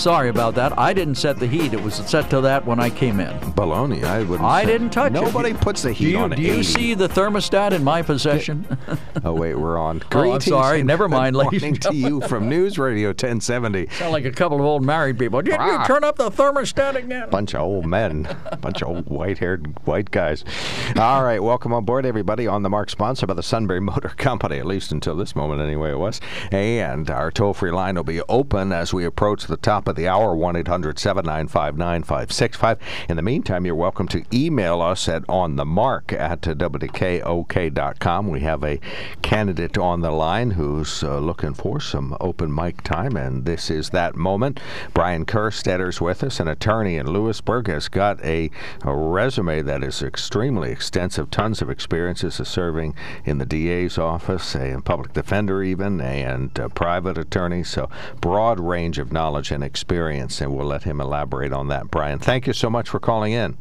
[0.00, 0.78] Sorry about that.
[0.78, 1.74] I didn't set the heat.
[1.74, 3.36] It was set to that when I came in.
[3.52, 4.48] Baloney, I wouldn't.
[4.48, 5.12] I didn't touch it.
[5.12, 6.62] Nobody puts the heat you, on do you 80.
[6.62, 8.66] see the thermostat in my possession?
[9.22, 10.02] Oh wait, we're on.
[10.12, 10.82] Oh, I'm sorry.
[10.82, 13.86] Never mind, morning and to you from News Radio 1070.
[13.90, 15.42] Sound like a couple of old married people.
[15.42, 15.84] Did you Ah.
[15.86, 17.28] turn up the thermostat again?
[17.28, 18.26] Bunch of old men,
[18.62, 20.44] bunch of old white-haired white guys.
[20.96, 22.46] All right, welcome on board, everybody.
[22.46, 25.90] On the mark, sponsored by the Sunbury Motor Company, at least until this moment, anyway.
[25.90, 29.96] It was, and our toll-free line will be open as we approach the top of
[29.96, 30.34] the hour.
[30.34, 32.78] 1 800 795 9565.
[33.08, 38.28] In the meantime, you're welcome to email us at onthemark at wkok.com.
[38.28, 38.80] We have a
[39.20, 43.90] candidate on the line who's uh, looking for some open mic time, and this is
[43.90, 44.60] that moment.
[44.94, 48.50] Brian Kerstetter's with us, an attorney in Lewisburg, has got a,
[48.82, 54.54] a resume that is extremely extensive, tons of experiences of serving in the DA's office,
[54.54, 57.64] a public defender even, and private attorney.
[57.64, 61.90] So broad range of knowledge and experience, and we'll let him elaborate on that.
[61.90, 63.56] Brian, thank you so much for calling in.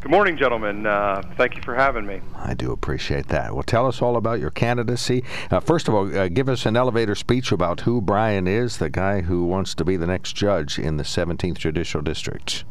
[0.00, 0.86] Good morning, gentlemen.
[0.86, 2.20] Uh, thank you for having me.
[2.34, 3.52] I do appreciate that.
[3.52, 5.24] Well, tell us all about your candidacy.
[5.50, 8.88] Uh, first of all, uh, give us an elevator speech about who Brian is, the
[8.88, 12.64] guy who wants to be the next judge in the 17th Judicial District.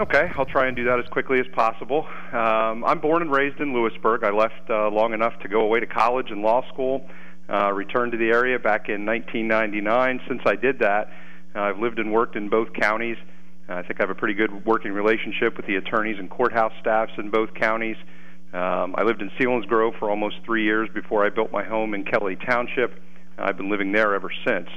[0.00, 2.06] Okay, I'll try and do that as quickly as possible.
[2.32, 4.24] Um, I'm born and raised in Lewisburg.
[4.24, 7.06] I left uh, long enough to go away to college and law school,
[7.50, 10.22] uh, returned to the area back in 1999.
[10.26, 11.10] Since I did that,
[11.54, 13.16] uh, I've lived and worked in both counties.
[13.68, 16.72] Uh, I think I have a pretty good working relationship with the attorneys and courthouse
[16.80, 17.96] staffs in both counties.
[18.52, 22.04] Um, I lived in Selinsgrove for almost three years before I built my home in
[22.04, 23.00] Kelly Township.
[23.38, 24.68] Uh, I've been living there ever since.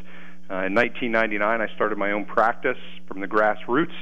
[0.49, 3.95] Uh, in 1999, I started my own practice from the grassroots.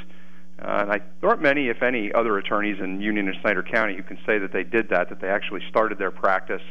[0.62, 3.96] Uh, and I, there aren't many, if any, other attorneys in Union and Snyder County
[3.96, 6.62] who can say that they did that, that they actually started their practice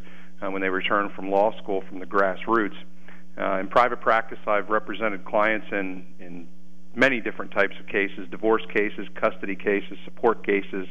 [0.43, 2.77] uh, when they returned from law school from the grassroots.
[2.77, 3.00] Uh,
[3.41, 6.47] in private practice, I've represented clients in, in
[6.95, 10.87] many different types of cases divorce cases, custody cases, support cases.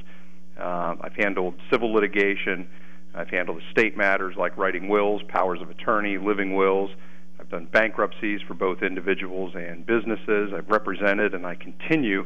[0.59, 2.67] Uh, I've handled civil litigation.
[3.13, 6.91] I've handled estate matters like writing wills, powers of attorney, living wills.
[7.39, 10.51] I've done bankruptcies for both individuals and businesses.
[10.55, 12.25] I've represented and I continue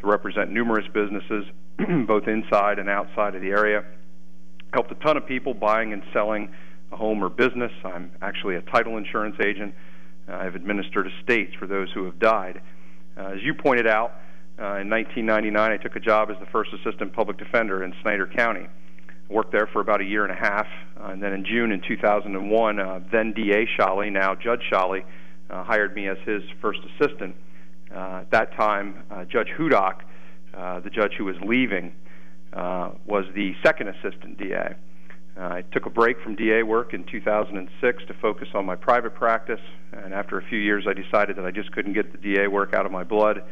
[0.00, 1.46] to represent numerous businesses,
[2.06, 3.84] both inside and outside of the area.
[4.72, 6.52] Helped a ton of people buying and selling
[6.92, 7.72] a home or business.
[7.84, 9.74] I'm actually a title insurance agent.
[10.28, 12.60] Uh, I've administered estates for those who have died.
[13.16, 14.12] Uh, as you pointed out,
[14.58, 18.26] uh, in 1999, I took a job as the first assistant public defender in Snyder
[18.26, 18.66] County.
[18.68, 20.66] I worked there for about a year and a half,
[21.00, 25.04] uh, and then in June in 2001, uh, then DA Sholley, now Judge Sholley,
[25.50, 27.34] uh, hired me as his first assistant.
[27.94, 30.00] Uh, at that time, uh, Judge Hudock,
[30.54, 31.92] uh, the judge who was leaving,
[32.52, 34.74] uh, was the second assistant DA.
[35.36, 39.14] Uh, I took a break from DA work in 2006 to focus on my private
[39.14, 39.60] practice,
[39.92, 42.74] and after a few years, I decided that I just couldn't get the DA work
[42.74, 43.42] out of my blood.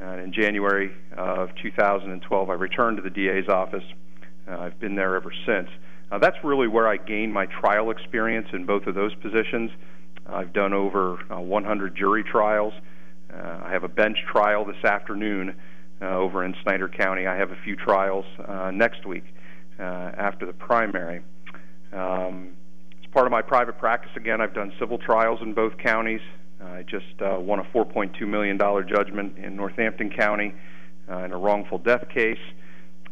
[0.00, 3.84] And in January of 2012, I returned to the DA's office.
[4.48, 5.68] Uh, I've been there ever since.
[6.20, 9.70] That's really where I gained my trial experience in both of those positions.
[10.26, 12.74] I've done over uh, 100 jury trials.
[13.32, 15.54] Uh, I have a bench trial this afternoon
[16.02, 17.26] uh, over in Snyder County.
[17.26, 18.26] I have a few trials
[18.72, 19.24] next week
[19.78, 21.22] uh, after the primary.
[21.92, 22.56] Um,
[23.02, 26.20] as part of my private practice, again, I've done civil trials in both counties.
[26.62, 28.58] I just uh, won a $4.2 million
[28.88, 30.54] judgment in Northampton County
[31.10, 32.38] uh, in a wrongful death case.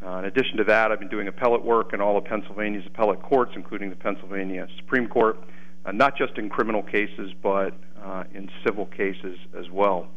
[0.05, 3.23] Uh, in addition to that, I've been doing appellate work in all of Pennsylvania's appellate
[3.23, 5.39] courts, including the Pennsylvania Supreme Court,
[5.85, 10.09] uh, not just in criminal cases, but uh, in civil cases as well.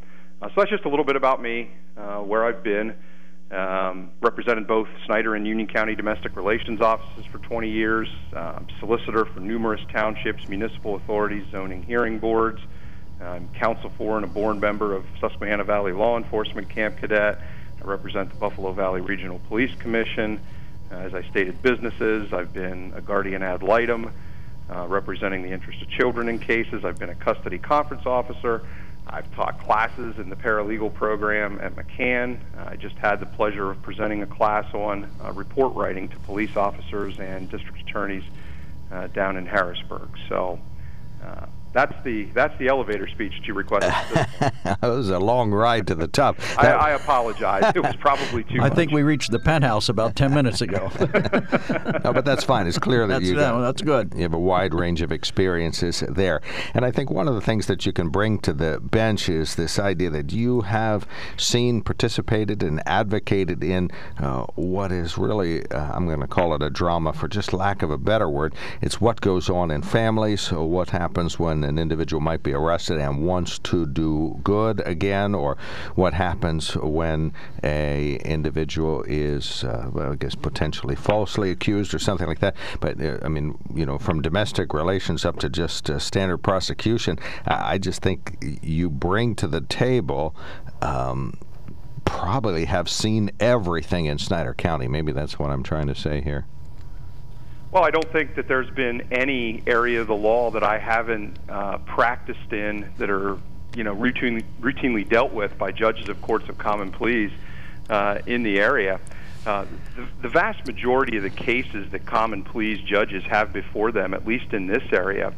[0.42, 2.94] Uh, so that's just a little bit about me, uh, where I've been.
[3.54, 9.26] Um, represented both Snyder and Union County domestic relations offices for 20 years, um, solicitor
[9.26, 12.60] for numerous townships, municipal authorities, zoning hearing boards.
[13.22, 17.40] I'm counsel for and a board member of Susquehanna Valley Law Enforcement Camp Cadet.
[17.80, 20.42] I represent the Buffalo Valley Regional Police Commission.
[20.92, 22.34] Uh, as I stated, businesses.
[22.34, 24.12] I've been a guardian ad litem
[24.74, 26.84] uh, representing the interest of children in cases.
[26.84, 28.64] I've been a custody conference officer.
[29.08, 32.40] I've taught classes in the paralegal program at McCann.
[32.58, 36.20] Uh, I just had the pleasure of presenting a class on uh, report writing to
[36.20, 38.24] police officers and district attorneys
[38.92, 40.10] uh, down in Harrisburg.
[40.30, 40.60] So
[41.24, 43.92] uh, that's the that's the elevator speech that you requested.
[44.66, 46.38] it was a long ride to the top.
[46.58, 47.72] I, I, apologize.
[47.76, 48.60] It was probably too.
[48.60, 48.76] I much.
[48.76, 50.92] think we reached the penthouse about ten minutes ago.
[52.04, 52.68] no, but that's fine.
[52.68, 54.14] It's clear that that's, you got, that's good.
[54.16, 56.42] You have a wide range of experiences there,
[56.76, 59.56] and I think one of the things that you can bring to the bench is
[59.56, 63.90] this idea that you have seen, participated, and advocated in
[64.20, 67.82] uh, what is really uh, I'm going to call it a drama for just lack
[67.82, 68.54] of a better word.
[68.80, 73.00] It's what goes on in families, or what happens when an individual might be arrested
[73.00, 75.58] and wants to do good again, or
[75.96, 77.34] what happens when
[77.64, 82.56] a individual is, uh, well, I guess, potentially falsely accused or something like that.
[82.80, 87.20] But uh, I mean, you know, from domestic relations up to just uh, standard prosecution,
[87.46, 90.36] I, I just think you bring to the table.
[90.82, 91.38] Um,
[92.06, 94.88] probably have seen everything in Snyder County.
[94.88, 96.46] Maybe that's what I'm trying to say here.
[97.74, 101.40] Well, I don't think that there's been any area of the law that I haven't
[101.50, 103.40] uh, practiced in that are,
[103.76, 107.32] you know, routinely, routinely dealt with by judges of courts of common pleas
[107.90, 109.00] uh, in the area.
[109.48, 109.66] Uh,
[109.96, 114.24] the, the vast majority of the cases that common pleas judges have before them, at
[114.24, 115.34] least in this area,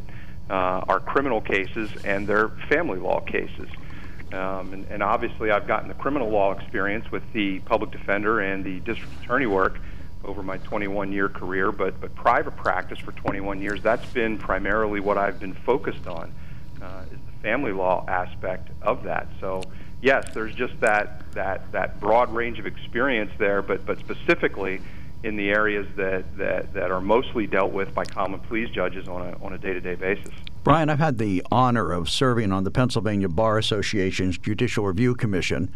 [0.50, 3.70] uh, are criminal cases and they're family law cases.
[4.34, 8.62] Um, and, and obviously, I've gotten the criminal law experience with the public defender and
[8.62, 9.80] the district attorney work
[10.26, 15.00] over my 21 year career, but, but private practice for 21 years, that's been primarily
[15.00, 16.34] what I've been focused on,
[16.82, 19.28] uh, is the family law aspect of that.
[19.40, 19.62] So,
[20.02, 24.82] yes, there's just that, that, that broad range of experience there, but, but specifically
[25.24, 29.34] in the areas that, that, that are mostly dealt with by common pleas judges on
[29.34, 30.34] a, on a day-to-day basis.
[30.66, 35.72] Brian, I've had the honor of serving on the Pennsylvania Bar Association's Judicial Review Commission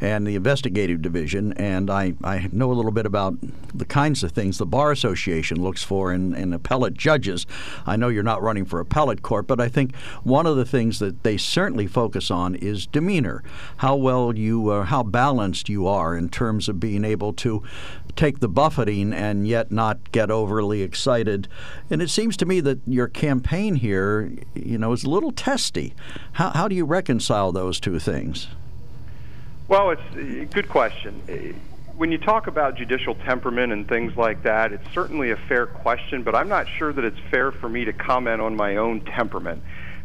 [0.00, 3.34] and the Investigative Division, and I, I know a little bit about
[3.74, 7.44] the kinds of things the Bar Association looks for in, in appellate judges.
[7.84, 11.00] I know you're not running for appellate court, but I think one of the things
[11.00, 13.44] that they certainly focus on is demeanor,
[13.76, 17.62] how well you, uh, how balanced you are in terms of being able to
[18.16, 21.48] take the buffeting and yet not get overly excited.
[21.88, 25.94] And it seems to me that your campaign here, you know, is a little testy.
[26.32, 28.48] How, how do you reconcile those two things?
[29.68, 31.60] Well, it's a good question.
[31.96, 36.22] When you talk about judicial temperament and things like that, it's certainly a fair question,
[36.22, 39.62] but I'm not sure that it's fair for me to comment on my own temperament.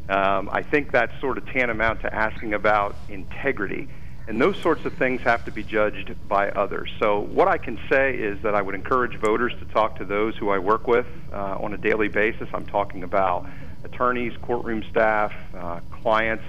[0.08, 3.88] Um, I think that's sort of tantamount to asking about integrity.
[4.28, 6.92] And those sorts of things have to be judged by others.
[7.00, 10.36] So, what I can say is that I would encourage voters to talk to those
[10.36, 12.48] who I work with uh, on a daily basis.
[12.54, 13.48] I'm talking about
[13.86, 16.44] attorneys, courtroom staff, uh, clients,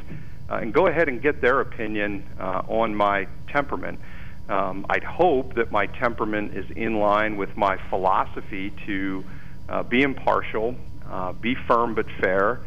[0.50, 4.00] uh, and go ahead and get their opinion uh, on my temperament.
[4.48, 9.24] Um, I'd hope that my temperament is in line with my philosophy to
[9.68, 10.76] uh, be impartial,
[11.08, 12.60] uh, be firm but fair,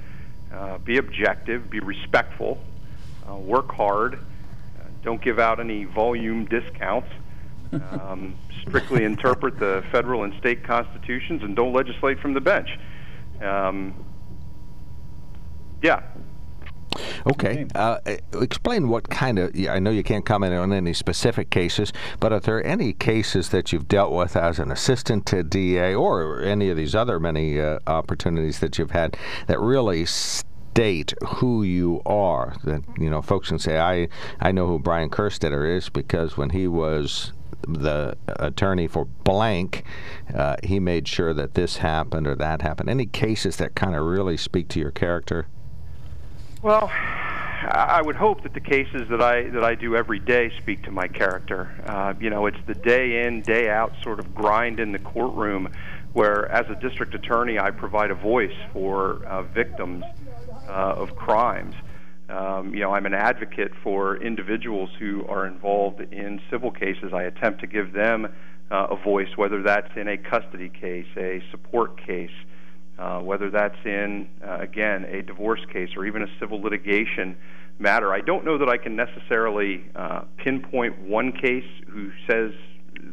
[0.84, 2.58] be objective, be respectful,
[3.28, 4.20] work hard
[5.04, 7.10] don't give out any volume discounts.
[7.72, 12.70] Um, strictly interpret the federal and state constitutions and don't legislate from the bench.
[13.42, 13.94] Um,
[15.82, 16.04] yeah.
[17.28, 17.68] Okay.
[17.76, 18.00] Uh,
[18.34, 19.52] explain what kind of.
[19.70, 23.72] I know you can't comment on any specific cases, but are there any cases that
[23.72, 27.80] you've dealt with as an assistant to DA or any of these other many uh,
[27.88, 32.56] opportunities that you've had that really state who you are.
[32.64, 34.08] That you know, folks can say, "I
[34.40, 37.34] I know who Brian Kerstetter is because when he was
[37.68, 39.84] the attorney for blank,
[40.34, 44.06] uh, he made sure that this happened or that happened." Any cases that kind of
[44.06, 45.48] really speak to your character?
[46.62, 46.92] Well.
[47.62, 50.92] I would hope that the cases that I that I do every day speak to
[50.92, 51.70] my character.
[51.86, 55.70] Uh, you know, it's the day in, day out sort of grind in the courtroom,
[56.14, 60.06] where as a district attorney, I provide a voice for uh, victims
[60.70, 61.76] uh, of crimes.
[62.30, 67.12] Um, you know, I'm an advocate for individuals who are involved in civil cases.
[67.14, 68.34] I attempt to give them
[68.72, 72.32] uh, a voice, whether that's in a custody case, a support case,
[73.00, 77.38] uh, whether that's in, uh, again, a divorce case or even a civil litigation
[77.80, 78.14] matter.
[78.14, 82.52] I don't know that I can necessarily uh, pinpoint one case who says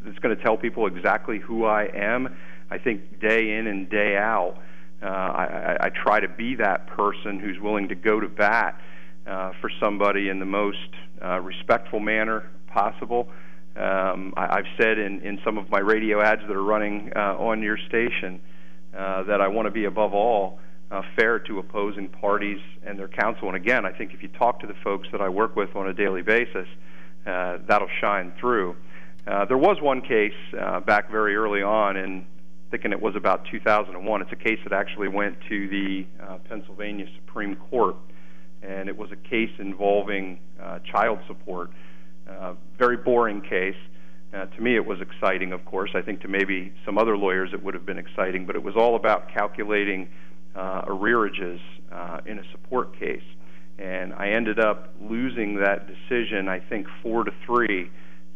[0.06, 2.36] it's going to tell people exactly who I am.
[2.68, 4.56] I think day in and day out,
[5.00, 8.80] uh, I, I try to be that person who's willing to go to bat
[9.24, 10.78] uh, for somebody in the most
[11.24, 13.28] uh, respectful manner possible.
[13.76, 17.36] Um, I, I've said in, in some of my radio ads that are running uh,
[17.38, 18.55] on your station uh,
[18.92, 20.58] that I want to be above all
[20.90, 23.48] uh, fair to opposing parties and their counsel.
[23.48, 25.88] And again, I think if you talk to the folks that I work with on
[25.88, 26.66] a daily basis,
[27.26, 28.76] uh, that'll shine through.
[29.26, 32.24] Uh, there was one case uh, back very early on, and
[32.70, 34.22] thinking it was about 2001.
[34.22, 37.96] It's a case that actually went to the uh, Pennsylvania Supreme Court,
[38.62, 41.70] and it was a case involving uh, child support.
[42.28, 43.74] Uh, very boring case.
[43.76, 43.95] Uh,
[44.44, 45.90] to me, it was exciting, of course.
[45.94, 48.74] I think to maybe some other lawyers it would have been exciting, but it was
[48.76, 50.08] all about calculating
[50.54, 51.58] uh, arrearages
[51.92, 53.22] uh, in a support case.
[53.78, 57.90] And I ended up losing that decision, I think, four to three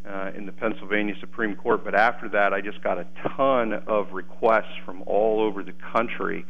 [0.09, 1.85] uh, in the Pennsylvania Supreme Court.
[1.85, 6.45] But after that, I just got a ton of requests from all over the country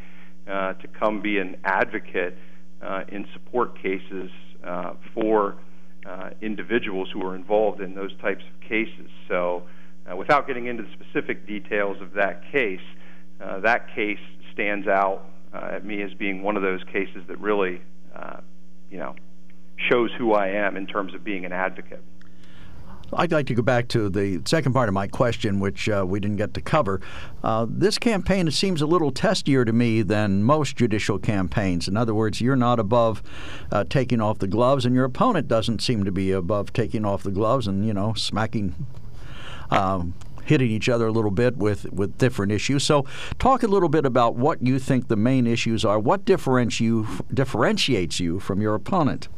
[0.49, 2.37] uh, to come be an advocate
[2.83, 4.31] uh, in support cases
[4.65, 5.57] uh, for
[6.07, 9.11] uh, individuals who are involved in those types of cases.
[9.29, 9.65] So,
[10.11, 12.81] uh, without getting into the specific details of that case,
[13.41, 14.19] uh, that case
[14.53, 17.81] stands out uh, at me as being one of those cases that really,
[18.15, 18.41] uh,
[18.91, 19.15] you know,
[19.77, 22.03] shows who I am in terms of being an advocate.
[23.13, 26.21] I'd like to go back to the second part of my question, which uh, we
[26.21, 27.01] didn't get to cover.
[27.43, 31.89] Uh, this campaign seems a little testier to me than most judicial campaigns.
[31.89, 33.23] In other words, you're not above
[33.73, 37.23] uh, taking off the gloves, and your opponent doesn't seem to be above taking off
[37.23, 38.87] the gloves and you know smacking.
[39.71, 40.15] Um,
[40.45, 42.83] hitting each other a little bit with, with different issues.
[42.83, 43.07] So,
[43.39, 45.97] talk a little bit about what you think the main issues are.
[45.97, 49.29] What differentiates you, differentiates you from your opponent?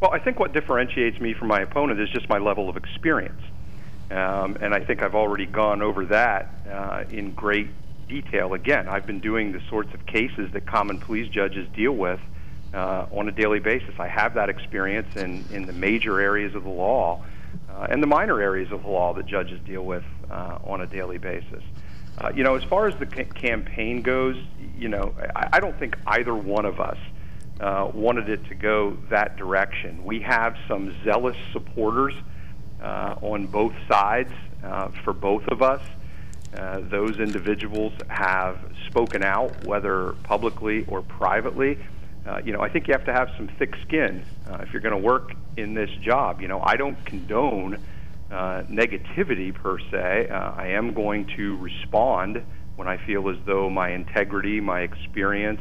[0.00, 3.40] Well, I think what differentiates me from my opponent is just my level of experience.
[4.10, 7.68] Um, and I think I've already gone over that uh, in great
[8.08, 8.54] detail.
[8.54, 12.20] Again, I've been doing the sorts of cases that common pleas judges deal with
[12.72, 13.94] uh, on a daily basis.
[13.98, 17.24] I have that experience in, in the major areas of the law
[17.68, 20.86] uh, and the minor areas of the law that judges deal with uh, on a
[20.86, 21.62] daily basis.
[22.18, 24.36] Uh, you know, as far as the c- campaign goes,
[24.76, 26.96] you know, I, I don't think either one of us
[27.60, 30.04] uh, wanted it to go that direction.
[30.04, 32.14] We have some zealous supporters
[32.80, 35.82] uh, on both sides uh, for both of us.
[36.56, 41.78] Uh, those individuals have spoken out, whether publicly or privately.
[42.26, 44.82] Uh, you know, I think you have to have some thick skin uh, if you're
[44.82, 46.40] going to work in this job.
[46.40, 47.82] You know, I don't condone
[48.30, 50.28] negativity per se.
[50.30, 52.44] I am going to respond
[52.76, 55.60] when I feel as though my integrity, my experience,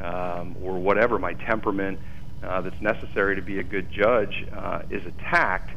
[0.00, 1.98] um, or whatever, my temperament
[2.42, 5.70] uh, that's necessary to be a good judge uh, is attacked.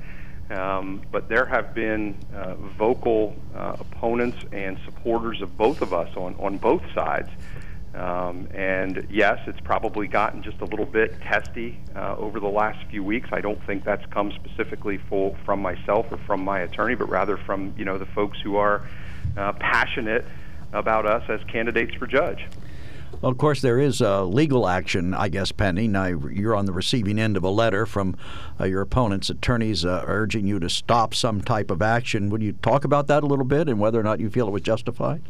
[0.51, 6.09] Um, but there have been uh, vocal uh, opponents and supporters of both of us
[6.17, 7.29] on, on both sides.
[7.93, 12.85] Um, and yes, it's probably gotten just a little bit testy uh, over the last
[12.89, 13.29] few weeks.
[13.31, 17.37] I don't think that's come specifically for, from myself or from my attorney, but rather
[17.37, 18.87] from you know the folks who are
[19.35, 20.25] uh, passionate
[20.71, 22.47] about us as candidates for judge.
[23.19, 25.91] Well, of course, there is uh, legal action, I guess, pending.
[25.91, 28.15] Now, you're on the receiving end of a letter from
[28.59, 32.29] uh, your opponent's attorneys uh, urging you to stop some type of action.
[32.29, 34.51] Would you talk about that a little bit and whether or not you feel it
[34.51, 35.21] was justified?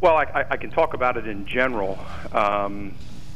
[0.00, 1.98] Well, I, I can talk about it in general.
[2.32, 2.94] Um,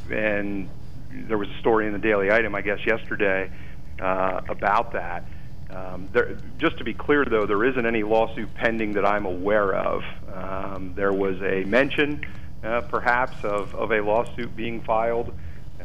[0.09, 0.69] and
[1.11, 3.51] there was a story in the Daily Item, I guess, yesterday
[3.99, 5.25] uh, about that.
[5.69, 9.73] Um, there, just to be clear, though, there isn't any lawsuit pending that I'm aware
[9.73, 10.03] of.
[10.31, 12.25] Um, there was a mention
[12.63, 15.33] uh, perhaps, of, of a lawsuit being filed.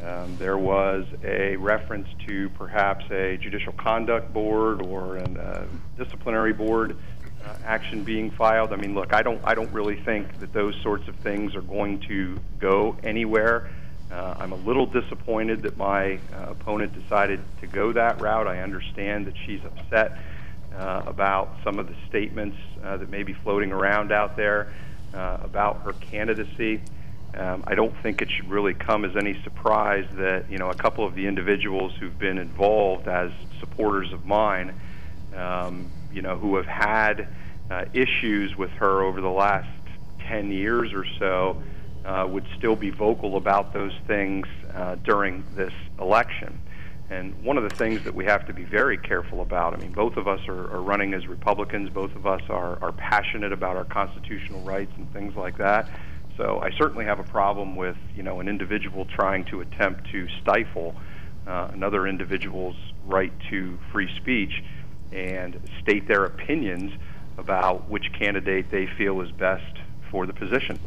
[0.03, 5.65] Um, there was a reference to perhaps a judicial conduct board or a uh,
[5.97, 6.97] disciplinary board
[7.45, 8.73] uh, action being filed.
[8.73, 11.63] I mean, look, I don't, I don't really think that those sorts of things are
[11.63, 13.71] going to go anywhere.
[14.11, 18.47] Uh, I'm a little disappointed that my uh, opponent decided to go that route.
[18.47, 20.17] I understand that she's upset
[20.75, 24.73] uh, about some of the statements uh, that may be floating around out there
[25.15, 26.81] uh, about her candidacy.
[27.35, 30.75] Um, I don't think it should really come as any surprise that you know a
[30.75, 34.75] couple of the individuals who've been involved as supporters of mine,
[35.37, 37.29] um, you know, who have had
[37.71, 39.69] uh, issues with her over the last
[40.27, 41.63] 10 years or so,
[42.05, 46.59] uh, would still be vocal about those things uh, during this election.
[47.11, 49.93] And one of the things that we have to be very careful about, I mean,
[49.93, 53.77] both of us are, are running as Republicans, both of us are, are passionate about
[53.77, 55.89] our constitutional rights and things like that.
[56.37, 60.29] So I certainly have a problem with, you know, an individual trying to attempt to
[60.43, 60.95] stifle
[61.47, 64.63] uh, another individual's right to free speech
[65.11, 66.93] and state their opinions
[67.39, 69.79] about which candidate they feel is best
[70.11, 70.79] for the position.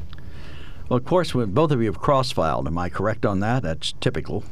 [0.88, 3.64] Well, of course, when both of you have cross-filed, am I correct on that?
[3.64, 4.44] That's typical.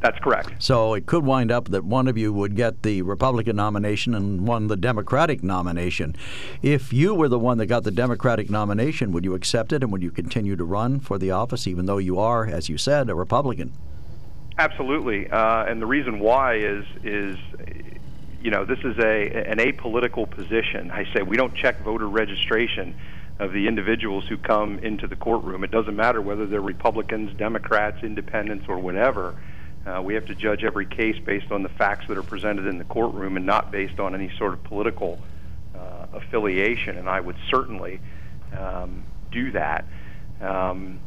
[0.00, 0.62] That's correct.
[0.62, 4.46] So it could wind up that one of you would get the Republican nomination and
[4.46, 6.14] one the Democratic nomination.
[6.62, 9.90] If you were the one that got the Democratic nomination, would you accept it and
[9.90, 13.08] would you continue to run for the office, even though you are, as you said,
[13.08, 13.72] a Republican?
[14.58, 17.36] Absolutely, uh, and the reason why is is
[18.40, 20.90] you know this is a an apolitical position.
[20.90, 22.94] I say we don't check voter registration
[23.38, 25.62] of the individuals who come into the courtroom.
[25.62, 29.34] It doesn't matter whether they're Republicans, Democrats, Independents, or whatever.
[29.86, 32.78] Uh, we have to judge every case based on the facts that are presented in
[32.78, 35.20] the courtroom and not based on any sort of political
[35.76, 36.98] uh, affiliation.
[36.98, 38.00] And I would certainly
[38.58, 39.84] um, do that.
[40.40, 40.98] Um,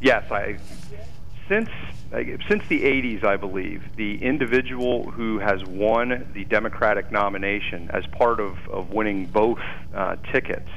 [0.00, 0.58] yes, I
[1.48, 1.68] since
[2.48, 8.40] since the 80s, I believe the individual who has won the Democratic nomination as part
[8.40, 9.60] of, of winning both
[9.94, 10.68] uh, tickets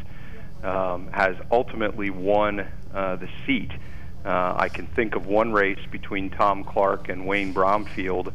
[0.63, 3.71] um, has ultimately won uh, the seat.
[4.25, 8.31] Uh, I can think of one race between Tom Clark and Wayne Bromfield,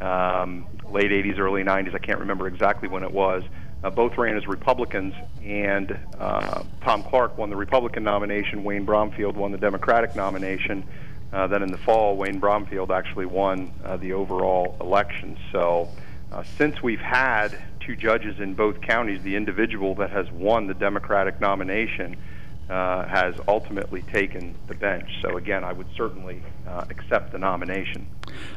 [0.00, 1.94] um, late 80s, early 90s.
[1.94, 3.44] I can't remember exactly when it was.
[3.84, 5.14] Uh, both ran as Republicans,
[5.44, 8.64] and uh, Tom Clark won the Republican nomination.
[8.64, 10.84] Wayne Bromfield won the Democratic nomination.
[11.32, 15.38] Uh, then in the fall, Wayne Bromfield actually won uh, the overall election.
[15.52, 15.88] So,
[16.32, 20.74] uh, since we've had two judges in both counties, the individual that has won the
[20.74, 22.16] Democratic nomination
[22.68, 25.08] uh, has ultimately taken the bench.
[25.22, 28.06] So, again, I would certainly uh, accept the nomination.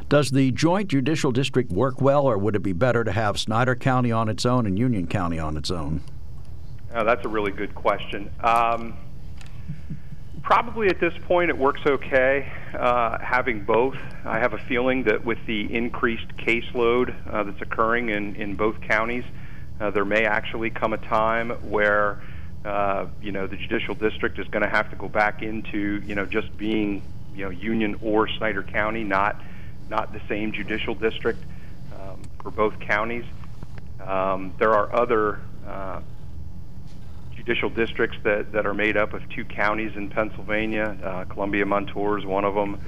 [0.08, 3.74] Does the joint judicial district work well, or would it be better to have Snyder
[3.74, 6.02] County on its own and Union County on its own?
[6.92, 8.30] Uh, that's a really good question.
[8.40, 8.98] Um,
[10.42, 13.96] probably at this point it works okay uh, having both.
[14.24, 18.80] I have a feeling that with the increased caseload uh, that's occurring in, in both
[18.82, 19.24] counties,
[19.80, 22.22] uh, there may actually come a time where
[22.64, 26.14] uh, you know, the judicial district is going to have to go back into, you
[26.14, 27.02] know, just being,
[27.34, 29.40] you know, Union or Snyder County, not
[29.88, 31.42] not the same judicial district
[31.94, 33.24] um, for both counties.
[34.00, 36.00] Um, there are other uh,
[37.36, 40.96] judicial districts that, that are made up of two counties in Pennsylvania.
[41.02, 42.80] Uh, Columbia Montour is one of them.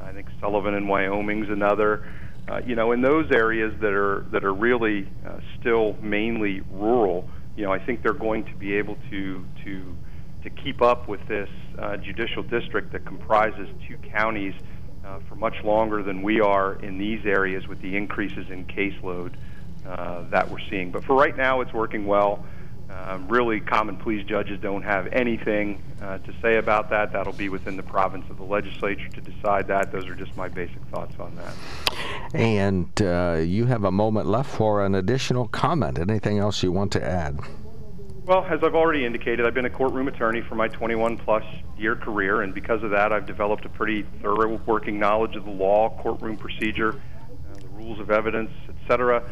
[0.00, 2.06] I think Sullivan in Wyoming is another.
[2.46, 7.28] Uh, you know, in those areas that are that are really uh, still mainly rural,
[7.56, 9.96] you know, I think they're going to be able to to
[10.42, 14.54] to keep up with this uh, judicial district that comprises two counties
[15.04, 19.34] uh, for much longer than we are in these areas with the increases in caseload
[19.86, 20.90] uh, that we're seeing.
[20.90, 22.44] But for right now, it's working well.
[23.02, 27.12] Um, really, common pleas judges don't have anything uh, to say about that.
[27.12, 29.90] That'll be within the province of the legislature to decide that.
[29.90, 31.54] Those are just my basic thoughts on that.
[32.34, 35.98] And uh, you have a moment left for an additional comment.
[35.98, 37.40] Anything else you want to add?
[38.26, 41.44] Well, as I've already indicated, I've been a courtroom attorney for my 21 plus
[41.76, 45.50] year career, and because of that, I've developed a pretty thorough working knowledge of the
[45.50, 49.28] law, courtroom procedure, uh, the rules of evidence, etc.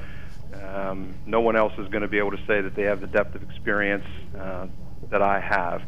[0.55, 3.07] Um, no one else is going to be able to say that they have the
[3.07, 4.07] depth of experience
[4.39, 4.67] uh,
[5.11, 5.83] that I have.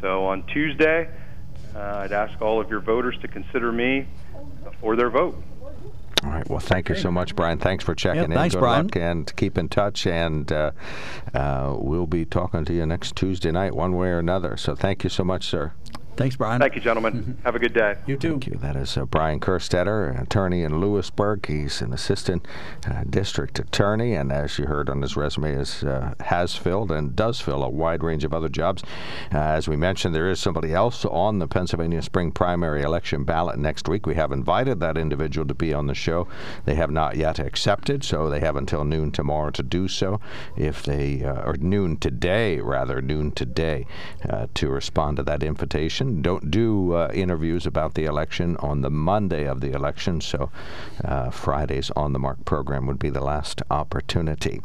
[0.00, 1.08] So on Tuesday,
[1.74, 4.06] uh, I'd ask all of your voters to consider me
[4.80, 5.42] for their vote.
[6.24, 6.48] All right.
[6.48, 7.58] Well, thank you so much, Brian.
[7.58, 8.32] Thanks for checking yeah, in.
[8.32, 8.86] Thanks, Good Brian.
[8.86, 10.06] luck and keep in touch.
[10.06, 10.72] And uh,
[11.32, 14.56] uh, we'll be talking to you next Tuesday night, one way or another.
[14.56, 15.72] So thank you so much, sir.
[16.18, 16.60] Thanks, Brian.
[16.60, 17.12] Thank you, gentlemen.
[17.12, 17.42] Mm-hmm.
[17.44, 17.94] Have a good day.
[18.08, 18.30] You too.
[18.32, 18.56] Thank you.
[18.56, 21.46] That is uh, Brian Kerstetter, attorney in Lewisburg.
[21.46, 22.44] He's an assistant
[22.90, 27.14] uh, district attorney, and as you heard on his resume, is, uh, has filled and
[27.14, 28.82] does fill a wide range of other jobs.
[29.32, 33.56] Uh, as we mentioned, there is somebody else on the Pennsylvania spring primary election ballot
[33.56, 34.04] next week.
[34.04, 36.26] We have invited that individual to be on the show.
[36.64, 40.20] They have not yet accepted, so they have until noon tomorrow to do so.
[40.56, 43.86] If they, uh, or noon today, rather, noon today,
[44.28, 48.90] uh, to respond to that invitation don't do uh, interviews about the election on the
[48.90, 50.50] Monday of the election, so
[51.04, 54.60] uh, Friday's On the Mark program would be the last opportunity.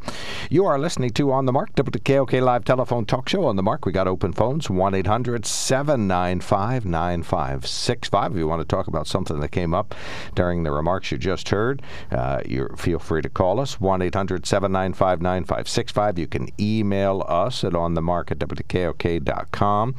[0.49, 3.45] You are listening to On the Mark, WKOK Live Telephone Talk Show.
[3.45, 8.31] On the Mark, we got open phones 1 800 795 9565.
[8.31, 9.93] If you want to talk about something that came up
[10.35, 14.45] during the remarks you just heard, uh, you feel free to call us 1 800
[14.45, 16.19] 795 9565.
[16.19, 19.95] You can email us at onthemark at WKOK.com.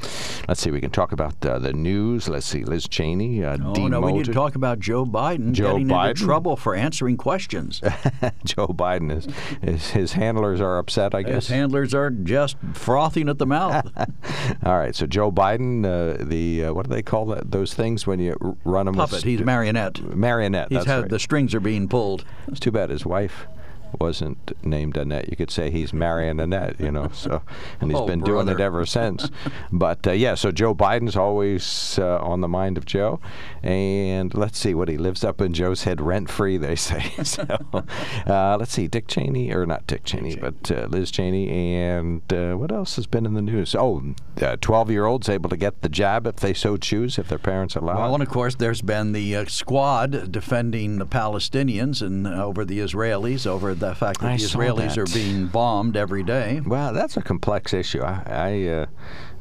[0.49, 2.29] Let's see, we can talk about uh, the news.
[2.29, 3.91] Let's see, Liz Cheney uh, oh, demoted.
[3.91, 6.11] no, we need to talk about Joe Biden Joe getting Biden?
[6.11, 7.81] into trouble for answering questions.
[8.45, 9.27] Joe Biden is,
[9.63, 11.15] is his handlers are upset.
[11.15, 13.91] I guess His handlers are just frothing at the mouth.
[14.65, 14.95] All right.
[14.95, 17.51] So Joe Biden, uh, the uh, what do they call that?
[17.51, 19.17] Those things when you run them Puppet.
[19.17, 20.01] with He's marionette.
[20.15, 20.69] marionette.
[20.69, 21.11] He's that's had right.
[21.11, 22.25] the strings are being pulled.
[22.49, 23.47] It's too bad his wife
[24.01, 25.29] wasn't named Annette.
[25.31, 27.11] You could say he's marrying Annette, you know.
[27.13, 27.43] So,
[27.81, 29.31] and he's Oh, been doing it ever since.
[29.73, 33.21] but uh, yeah, so Joe Biden's always uh, on the mind of Joe,
[33.63, 36.57] and let's see what he lives up in Joe's head rent free.
[36.59, 37.13] They say.
[37.25, 37.43] so,
[38.27, 42.55] uh, let's see, Dick Cheney or not Dick Cheney, but uh, Liz Cheney, and uh,
[42.55, 43.75] what else has been in the news?
[43.75, 44.03] Oh,
[44.43, 47.97] Oh, twelve-year-olds able to get the jab if they so choose, if their parents allow.
[47.99, 52.65] Well, and of course, there's been the uh, squad defending the Palestinians and uh, over
[52.65, 54.99] the Israelis, over the fact that I the Israelis that.
[54.99, 56.61] are being bombed every day.
[56.65, 58.03] Well, that's a complex issue.
[58.03, 58.87] I, I uh,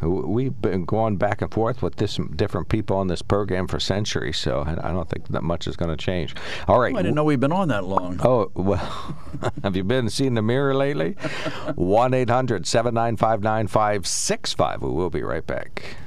[0.01, 3.79] w- we've been going back and forth with this different people on this program for
[3.79, 6.35] centuries, so I I don't think that much is going to change.
[6.67, 6.95] All right.
[6.95, 8.19] I didn't know we've been on that long.
[8.23, 9.15] Oh, well,
[9.63, 11.11] have you been seeing the mirror lately?
[11.75, 14.81] 1 800 795 9565.
[14.81, 15.95] We will be right back.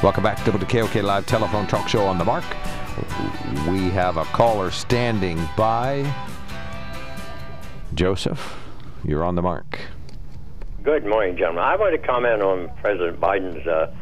[0.00, 2.44] Welcome back to the KOK Live Telephone Talk Show on the Mark.
[3.68, 6.08] We have a caller standing by.
[7.94, 8.56] Joseph,
[9.04, 9.80] you're on the mark.
[10.84, 11.64] Good morning, gentlemen.
[11.64, 13.92] I want to comment on President Biden's uh,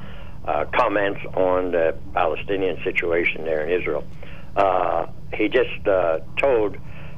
[0.44, 4.04] uh, comments on the Palestinian situation there in Israel.
[4.54, 6.76] Uh, he just uh, told,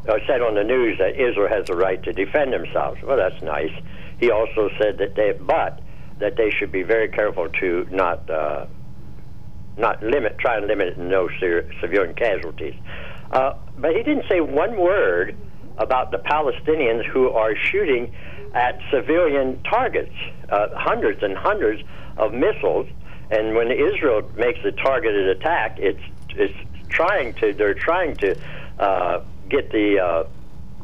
[0.08, 3.02] uh, said on the news that Israel has the right to defend themselves.
[3.02, 3.72] Well, that's nice.
[4.20, 5.80] He also said that they, but
[6.18, 8.66] that they should be very careful to not uh,
[9.76, 12.74] not limit, try and limit no ser- civilian casualties.
[13.30, 15.36] Uh, but he didn't say one word
[15.76, 18.12] about the Palestinians who are shooting
[18.54, 20.14] at civilian targets,
[20.48, 21.82] uh, hundreds and hundreds
[22.16, 22.88] of missiles.
[23.30, 26.54] And when Israel makes a targeted attack, it's it's
[26.88, 28.36] trying to they're trying to
[28.78, 30.24] uh, get the uh,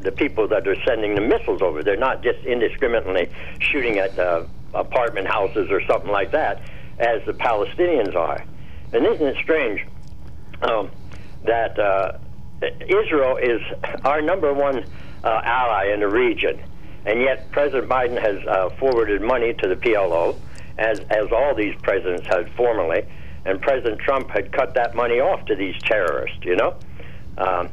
[0.01, 1.83] the people that are sending the missiles over.
[1.83, 6.61] They're not just indiscriminately shooting at uh, apartment houses or something like that,
[6.99, 8.45] as the Palestinians are.
[8.93, 9.85] And isn't it strange
[10.63, 10.91] um,
[11.45, 12.19] that uh,
[12.81, 13.61] Israel is
[14.05, 14.85] our number one
[15.23, 16.61] uh, ally in the region,
[17.07, 20.37] and yet President Biden has uh, forwarded money to the PLO,
[20.79, 23.05] as as all these presidents had formerly,
[23.45, 26.39] and President Trump had cut that money off to these terrorists.
[26.43, 26.77] You know,
[27.39, 27.69] um,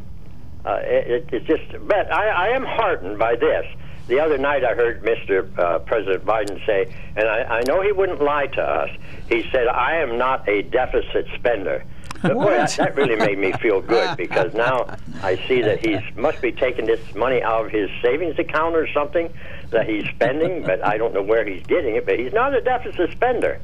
[0.65, 1.87] uh, it, it's just.
[1.87, 3.65] But I, I am heartened by this.
[4.07, 5.57] The other night, I heard Mr.
[5.57, 8.89] Uh, President Biden say, and I, I know he wouldn't lie to us.
[9.29, 11.83] He said, "I am not a deficit spender."
[12.21, 15.97] But boy, that, that really made me feel good because now I see that he
[16.19, 19.31] must be taking this money out of his savings account or something
[19.69, 22.05] that he's spending, but I don't know where he's getting it.
[22.05, 23.59] But he's not a deficit spender.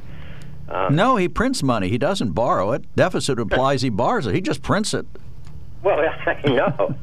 [0.68, 1.88] Um, No, he prints money.
[1.88, 2.84] He doesn't borrow it.
[2.96, 4.34] Deficit implies he borrows it.
[4.34, 5.06] He just prints it.
[5.82, 6.94] Well, I know.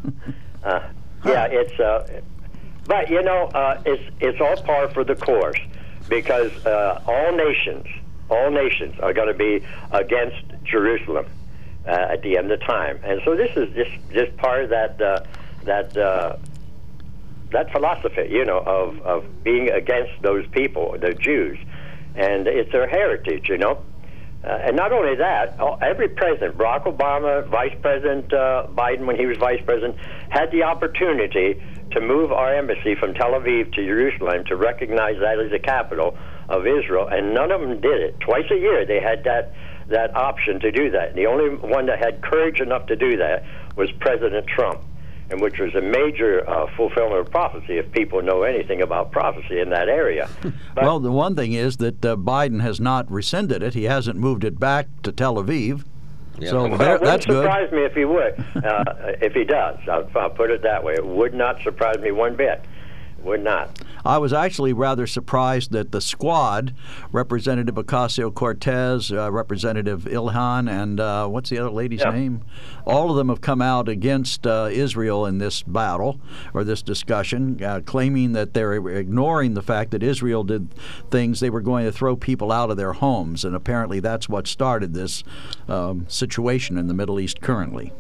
[0.63, 0.79] Uh,
[1.25, 1.79] yeah, it's.
[1.79, 2.21] Uh,
[2.85, 5.59] but you know, uh, it's it's all par for the course
[6.07, 7.85] because uh, all nations,
[8.29, 11.25] all nations are going to be against Jerusalem
[11.87, 15.01] uh, at the end of time, and so this is just just part of that
[15.01, 15.23] uh,
[15.63, 15.95] that.
[15.97, 16.37] Uh,
[17.51, 21.57] that philosophy, you know, of, of being against those people, the Jews,
[22.15, 23.81] and it's their heritage, you know.
[24.45, 29.25] Uh, and not only that, every president, Barack Obama, Vice President uh, Biden, when he
[29.25, 29.97] was vice president,
[30.29, 31.60] had the opportunity
[31.91, 36.15] to move our embassy from Tel Aviv to Jerusalem to recognize that as the capital
[36.47, 38.19] of Israel, and none of them did it.
[38.19, 39.53] Twice a year, they had that
[39.88, 41.13] that option to do that.
[41.13, 44.81] The only one that had courage enough to do that was President Trump,
[45.29, 47.77] and which was a major uh, fulfillment of prophecy.
[47.77, 50.29] If people know anything about prophecy in that area,
[50.75, 53.73] but, well, the one thing is that uh, Biden has not rescinded it.
[53.73, 55.83] He hasn't moved it back to Tel Aviv.
[56.43, 57.43] So Well, there, it wouldn't that's good.
[57.43, 58.43] surprise me if he would.
[58.63, 58.83] Uh,
[59.21, 60.93] if he does, I'll, I'll put it that way.
[60.95, 62.61] It would not surprise me one bit.
[63.23, 63.79] Would not.
[64.05, 66.75] I was actually rather surprised that the squad,
[67.11, 72.11] Representative Ocasio Cortez, uh, Representative Ilhan, and uh, what's the other lady's Yeah.
[72.11, 72.41] name?
[72.85, 76.19] All of them have come out against uh, Israel in this battle
[76.53, 80.69] or this discussion, uh, claiming that they're ignoring the fact that Israel did
[81.09, 84.45] things they were going to throw people out of their homes, and apparently that's what
[84.45, 85.23] started this
[85.67, 87.91] um, situation in the Middle East currently.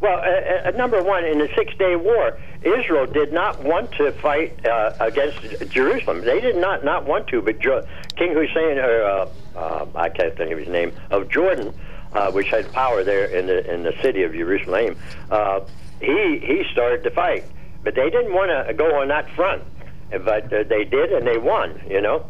[0.00, 4.12] Well, uh, uh, number one, in the Six Day War, Israel did not want to
[4.12, 6.22] fight uh, against Jerusalem.
[6.22, 7.86] They did not not want to, but jo-
[8.16, 11.74] King Hussein, or uh, uh, I can't think of his name, of Jordan,
[12.14, 14.96] uh, which had power there in the in the city of Jerusalem,
[15.30, 15.60] uh,
[16.00, 17.44] he he started to fight,
[17.82, 19.62] but they didn't want to go on that front,
[20.10, 21.78] but uh, they did, and they won.
[21.88, 22.24] You know,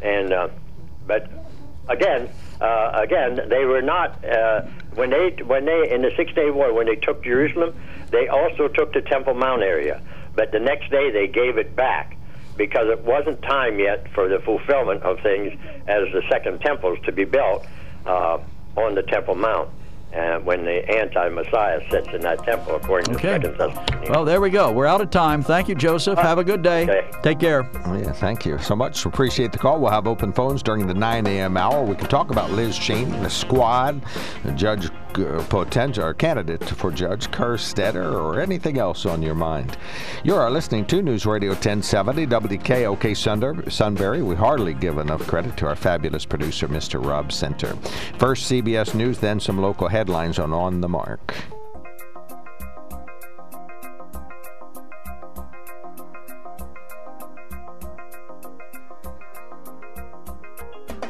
[0.00, 0.48] and uh,
[1.08, 1.28] but
[1.88, 2.28] again,
[2.60, 4.62] uh, again, they were not uh,
[4.96, 7.74] when they when they in the Six Day War when they took Jerusalem,
[8.10, 10.00] they also took the Temple Mount area,
[10.34, 12.16] but the next day they gave it back
[12.56, 15.52] because it wasn't time yet for the fulfillment of things
[15.86, 17.66] as the second temples to be built
[18.06, 18.38] uh,
[18.76, 19.68] on the Temple Mount.
[20.16, 23.32] Uh, when the anti-Messiah sits in that temple, according to Okay.
[23.34, 24.08] Second Thessalonians.
[24.10, 24.72] Well, there we go.
[24.72, 25.42] We're out of time.
[25.42, 26.18] Thank you, Joseph.
[26.18, 26.84] Have a good day.
[26.84, 27.06] Okay.
[27.22, 27.68] Take care.
[27.84, 29.04] Oh, Yeah, thank you so much.
[29.04, 29.78] Appreciate the call.
[29.78, 31.58] We'll have open phones during the 9 a.m.
[31.58, 31.82] hour.
[31.84, 34.00] We can talk about Liz Cheney, the squad,
[34.42, 39.78] the judge Uh, potential or candidate for Judge Kerstetter, or anything else on your mind.
[40.24, 44.22] You are listening to News Radio 1070 WKOK Sunbury.
[44.22, 47.02] We hardly give enough credit to our fabulous producer, Mr.
[47.02, 47.76] Rob Center.
[48.18, 51.34] First CBS News, then some local headlines on On the Mark.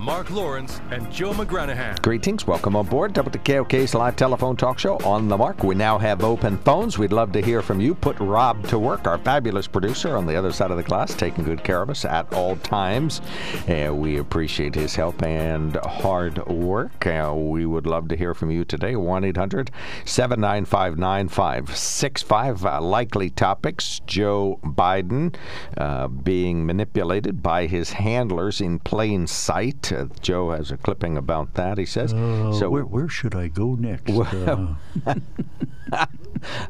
[0.00, 2.00] Mark Lawrence and Joe McGranahan.
[2.00, 2.46] Greetings.
[2.46, 5.62] Welcome on board WKOK's live telephone talk show on the mark.
[5.62, 6.96] We now have open phones.
[6.96, 7.94] We'd love to hear from you.
[7.94, 11.44] Put Rob to work, our fabulous producer on the other side of the glass, taking
[11.44, 13.20] good care of us at all times.
[13.68, 17.06] Uh, we appreciate his help and hard work.
[17.06, 18.96] Uh, we would love to hear from you today.
[18.96, 19.70] 1 800
[20.06, 22.64] 795 9565.
[22.64, 25.34] Uh, Likely topics Joe Biden
[25.76, 29.89] uh, being manipulated by his handlers in plain sight.
[29.92, 32.10] Uh, Joe has a clipping about that, he says.
[32.10, 34.12] so where, where should I go next?
[34.12, 34.78] Well,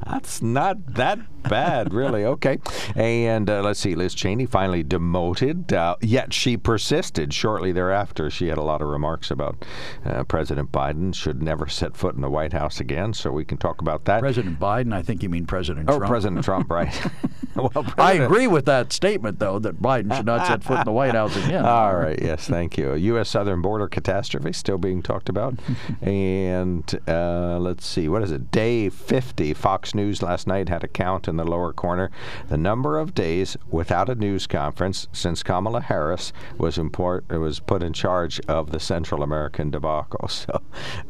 [0.06, 2.24] That's not that bad, really.
[2.24, 2.58] Okay.
[2.94, 7.32] And uh, let's see, Liz Cheney finally demoted, uh, yet she persisted.
[7.32, 9.64] Shortly thereafter, she had a lot of remarks about
[10.04, 13.12] uh, President Biden should never set foot in the White House again.
[13.12, 14.20] So we can talk about that.
[14.20, 16.10] President Biden, I think you mean President oh, Trump.
[16.10, 16.94] President Trump, right?
[17.74, 20.92] well, I agree with that statement, though, that Biden should not set foot in the
[20.92, 21.64] White House again.
[21.64, 22.18] All right.
[22.20, 22.46] Yes.
[22.46, 22.92] Thank you.
[22.92, 23.28] A U.S.
[23.28, 25.54] southern border catastrophe still being talked about,
[26.02, 28.08] and uh, let's see.
[28.08, 28.50] What is it?
[28.50, 29.54] Day 50.
[29.54, 32.10] Fox News last night had a count in the lower corner.
[32.48, 37.82] The number of days without a news conference since Kamala Harris was import, was put
[37.82, 40.28] in charge of the Central American debacle.
[40.28, 40.62] So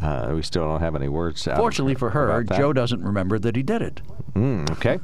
[0.03, 1.45] uh, we still don't have any words.
[1.45, 2.43] Fortunately for her.
[2.45, 4.01] Joe doesn't remember that he did it.
[4.35, 4.99] Mm, okay.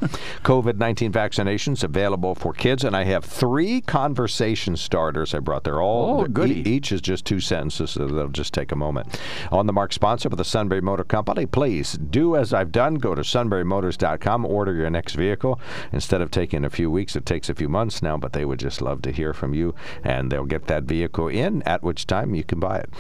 [0.44, 2.84] COVID 19 vaccinations available for kids.
[2.84, 5.64] And I have three conversation starters I brought.
[5.64, 6.60] They're all, Oh, goody.
[6.60, 9.20] e- each is just two sentences, so they'll just take a moment.
[9.50, 12.94] On the Mark sponsor of the Sunbury Motor Company, please do as I've done.
[12.96, 15.60] Go to sunburymotors.com, order your next vehicle.
[15.92, 18.58] Instead of taking a few weeks, it takes a few months now, but they would
[18.58, 19.74] just love to hear from you.
[20.04, 22.90] And they'll get that vehicle in, at which time you can buy it,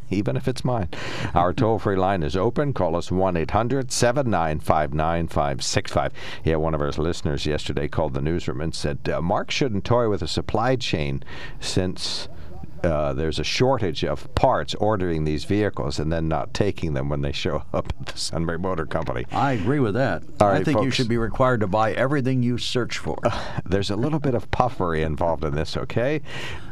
[0.10, 0.88] even if it's mine.
[1.34, 2.72] Our toll free line is open.
[2.72, 6.12] Call us 1 800 795 9565.
[6.44, 10.08] Yeah, one of our listeners yesterday called the newsroom and said, uh, Mark shouldn't toy
[10.08, 11.22] with a supply chain
[11.60, 12.28] since.
[12.82, 17.20] Uh, there's a shortage of parts ordering these vehicles and then not taking them when
[17.20, 19.26] they show up at the Sunbury Motor Company.
[19.32, 20.22] I agree with that.
[20.40, 23.18] All I right, think you should be required to buy everything you search for.
[23.66, 26.22] There's a little bit of puffery involved in this, okay?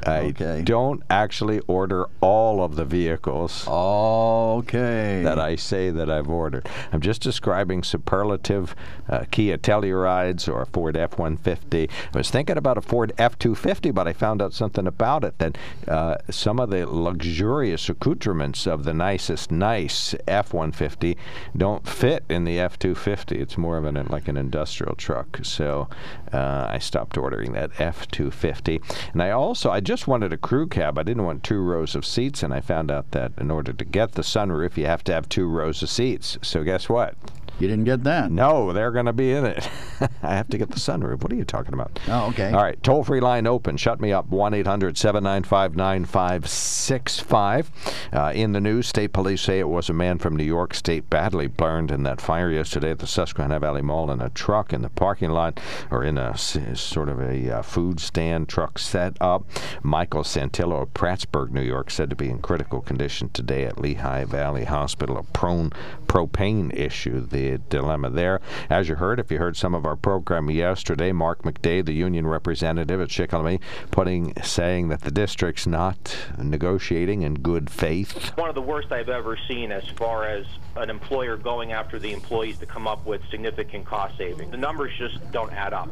[0.07, 0.63] I Okay.
[0.65, 5.23] don't actually order all of the vehicles okay.
[5.23, 6.69] that I say that I've ordered.
[6.93, 8.75] I'm just describing superlative
[9.09, 11.91] uh, Kia Tellurides or a Ford F-150.
[12.15, 15.59] I was thinking about a Ford F-250, but I found out something about it that
[15.99, 21.17] uh, some of the luxurious accoutrements of the nicest nice F-150
[21.57, 23.33] don't fit in the F-250.
[23.33, 25.41] It's more of an like an industrial truck.
[25.43, 25.89] So
[26.33, 28.81] uh, I stopped ordering that F-250.
[29.13, 31.01] And I also I just wanted a crew cab.
[31.01, 33.85] I didn't want two rows of seats, and I found out that in order to
[33.85, 36.39] get the sunroof, you have to have two rows of seats.
[36.43, 37.17] So guess what?
[37.59, 38.31] You didn't get that?
[38.31, 39.69] No, they're going to be in it.
[40.23, 41.23] I have to get the sunroof.
[41.23, 41.99] What are you talking about?
[42.07, 42.53] Oh, okay.
[42.53, 43.77] All right, toll free line open.
[43.77, 47.71] Shut me up 1 800 795 9565.
[48.13, 51.11] Uh, in the news, state police say it was a man from New York State
[51.11, 54.83] badly burned in that fire yesterday at the Susquehanna Valley Mall in a truck in
[54.83, 55.59] the parking lot
[55.91, 59.45] or in a sort of a uh, food stand truck set up.
[59.83, 64.25] Michael Santillo of Prattsburgh, New York, said to be in critical condition today at Lehigh
[64.25, 65.19] Valley Hospital.
[65.19, 65.71] A prone
[66.07, 67.21] propane issue.
[67.27, 68.41] The dilemma there.
[68.69, 72.27] As you heard, if you heard some of our program yesterday, Mark McDade, the union
[72.27, 78.37] representative at Shikellamy, putting saying that the district's not negotiating in good faith.
[78.37, 80.45] One of the worst I've ever seen as far as
[80.77, 84.51] an employer going after the employees to come up with significant cost savings.
[84.51, 85.89] The numbers just don't add up.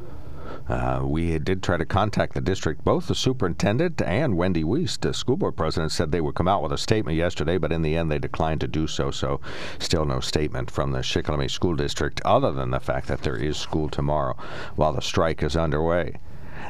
[0.68, 2.84] Uh, we did try to contact the district.
[2.84, 6.62] Both the superintendent and Wendy Wiest, the school board president, said they would come out
[6.62, 9.10] with a statement yesterday, but in the end they declined to do so.
[9.10, 9.40] So,
[9.78, 13.56] still no statement from the Shikellamy School District other than the fact that there is
[13.56, 14.36] school tomorrow
[14.74, 16.16] while the strike is underway.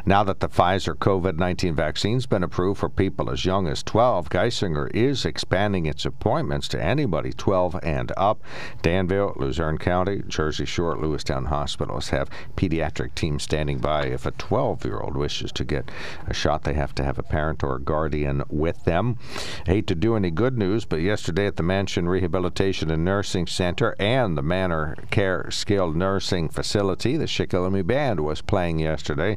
[0.08, 4.30] Now that the Pfizer COVID 19 vaccine's been approved for people as young as 12,
[4.30, 8.40] Geisinger is expanding its appointments to anybody 12 and up.
[8.82, 14.04] Danville, Luzerne County, Jersey Shore, Lewistown hospitals have pediatric teams standing by.
[14.04, 15.90] If a 12 year old wishes to get
[16.28, 19.18] a shot, they have to have a parent or a guardian with them.
[19.66, 23.96] Hate to do any good news, but yesterday at the Mansion Rehabilitation and Nursing Center
[23.98, 29.36] and the Manor Care Skilled Nursing Facility, the Shikellamy Band was playing yesterday,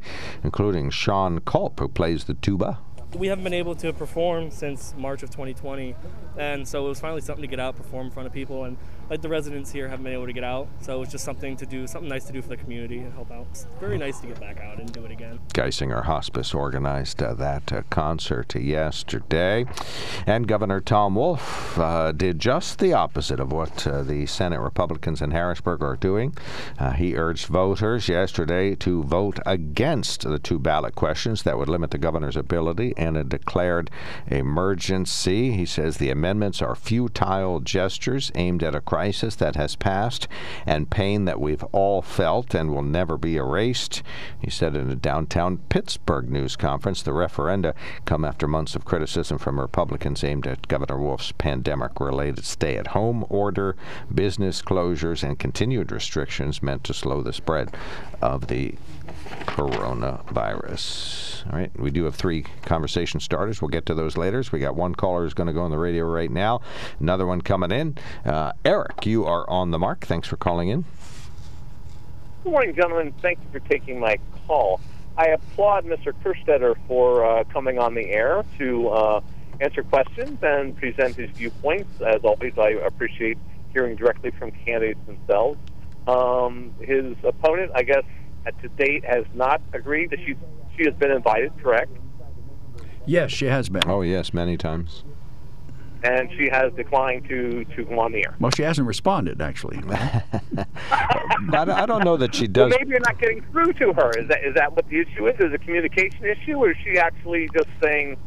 [0.59, 2.79] including Sean Culp, who plays the tuba.
[3.15, 5.95] We haven't been able to perform since March of 2020,
[6.37, 8.75] and so it was finally something to get out, perform in front of people, and
[9.09, 11.57] like the residents here haven't been able to get out, so it was just something
[11.57, 13.47] to do, something nice to do for the community and help out.
[13.51, 15.39] It's very nice to get back out and do it again.
[15.53, 19.65] Geisinger Hospice organized uh, that uh, concert yesterday,
[20.27, 25.21] and Governor Tom Wolf uh, did just the opposite of what uh, the Senate Republicans
[25.21, 26.35] in Harrisburg are doing.
[26.77, 31.91] Uh, he urged voters yesterday to vote against the two ballot questions that would limit
[31.91, 33.89] the governor's ability and a declared
[34.27, 35.51] emergency.
[35.53, 40.27] He says the amendments are futile gestures aimed at a crisis that has passed
[40.65, 44.03] and pain that we've all felt and will never be erased.
[44.41, 49.37] He said in a downtown Pittsburgh news conference the referenda come after months of criticism
[49.37, 53.77] from Republicans aimed at Governor Wolf's pandemic related stay at home order,
[54.13, 57.73] business closures, and continued restrictions meant to slow the spread
[58.21, 58.75] of the
[59.45, 61.45] coronavirus.
[61.51, 63.61] All right, we do have three conversation starters.
[63.61, 64.43] We'll get to those later.
[64.51, 66.61] We got one caller who's going to go on the radio right now,
[66.99, 67.97] another one coming in.
[68.25, 70.05] Uh, Eric, you are on the mark.
[70.05, 70.85] Thanks for calling in.
[72.43, 73.13] Good morning, gentlemen.
[73.21, 74.79] Thank you for taking my call.
[75.17, 76.13] I applaud Mr.
[76.23, 79.21] Kerstetter for uh, coming on the air to uh,
[79.59, 82.01] answer questions and present his viewpoints.
[82.01, 83.37] As always, I appreciate
[83.73, 85.59] hearing directly from candidates themselves.
[86.07, 88.03] Um, his opponent, I guess,
[88.61, 90.35] to date has not agreed that she
[90.77, 91.51] she has been invited.
[91.61, 91.91] Correct?
[93.05, 93.83] Yes, she has been.
[93.87, 95.03] Oh yes, many times.
[96.01, 98.35] And she has declined to to come on the air.
[98.39, 99.81] Well, she hasn't responded actually.
[99.89, 102.69] I, don't know that she does.
[102.69, 104.11] Well, maybe you're not getting through to her.
[104.17, 105.35] Is that is that what the issue is?
[105.35, 108.17] Is it a communication issue, or is she actually just saying?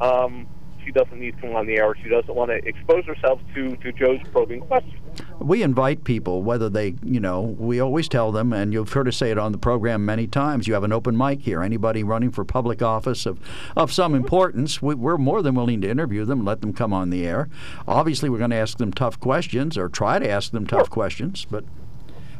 [0.00, 0.46] Um,
[0.88, 3.76] she doesn't need to come on the air she doesn't want to expose herself to,
[3.76, 4.94] to Joe's probing questions.
[5.38, 9.16] We invite people, whether they, you know, we always tell them, and you've heard us
[9.16, 11.62] say it on the program many times, you have an open mic here.
[11.62, 13.38] Anybody running for public office of,
[13.76, 17.10] of some importance, we, we're more than willing to interview them, let them come on
[17.10, 17.50] the air.
[17.86, 20.86] Obviously, we're going to ask them tough questions or try to ask them tough sure.
[20.86, 21.64] questions, but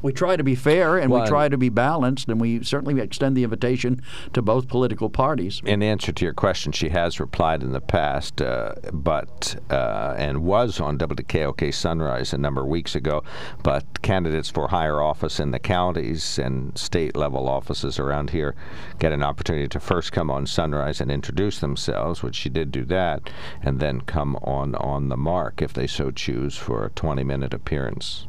[0.03, 3.01] we try to be fair and well, we try to be balanced, and we certainly
[3.01, 5.61] extend the invitation to both political parties.
[5.65, 10.45] In answer to your question, she has replied in the past, uh, but uh, and
[10.45, 13.23] was on WKOK Sunrise a number of weeks ago.
[13.63, 18.55] But candidates for higher office in the counties and state level offices around here
[18.99, 22.85] get an opportunity to first come on Sunrise and introduce themselves, which she did do
[22.85, 23.31] that,
[23.63, 27.55] and then come on on the mark if they so choose for a 20 minute
[27.55, 28.27] appearance.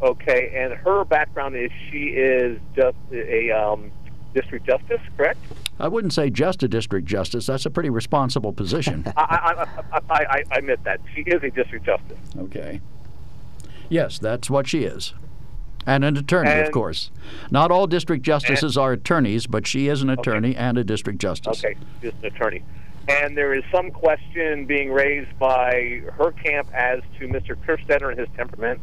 [0.00, 3.90] Okay, and her background is she is just a um,
[4.32, 5.40] district justice, correct?
[5.80, 7.46] I wouldn't say just a district justice.
[7.46, 9.04] That's a pretty responsible position.
[9.16, 11.00] I, I, I, I, admit that.
[11.14, 12.18] She is a district justice.
[12.36, 12.80] Okay.
[13.88, 15.14] Yes, that's what she is.
[15.86, 17.10] And an attorney, and, of course.
[17.50, 20.58] Not all district justices and, are attorneys, but she is an attorney okay.
[20.58, 21.64] and a district justice.
[21.64, 22.62] Okay, just an attorney.
[23.08, 27.56] And there is some question being raised by her camp as to Mr.
[27.56, 28.80] Kerstetter and his temperament.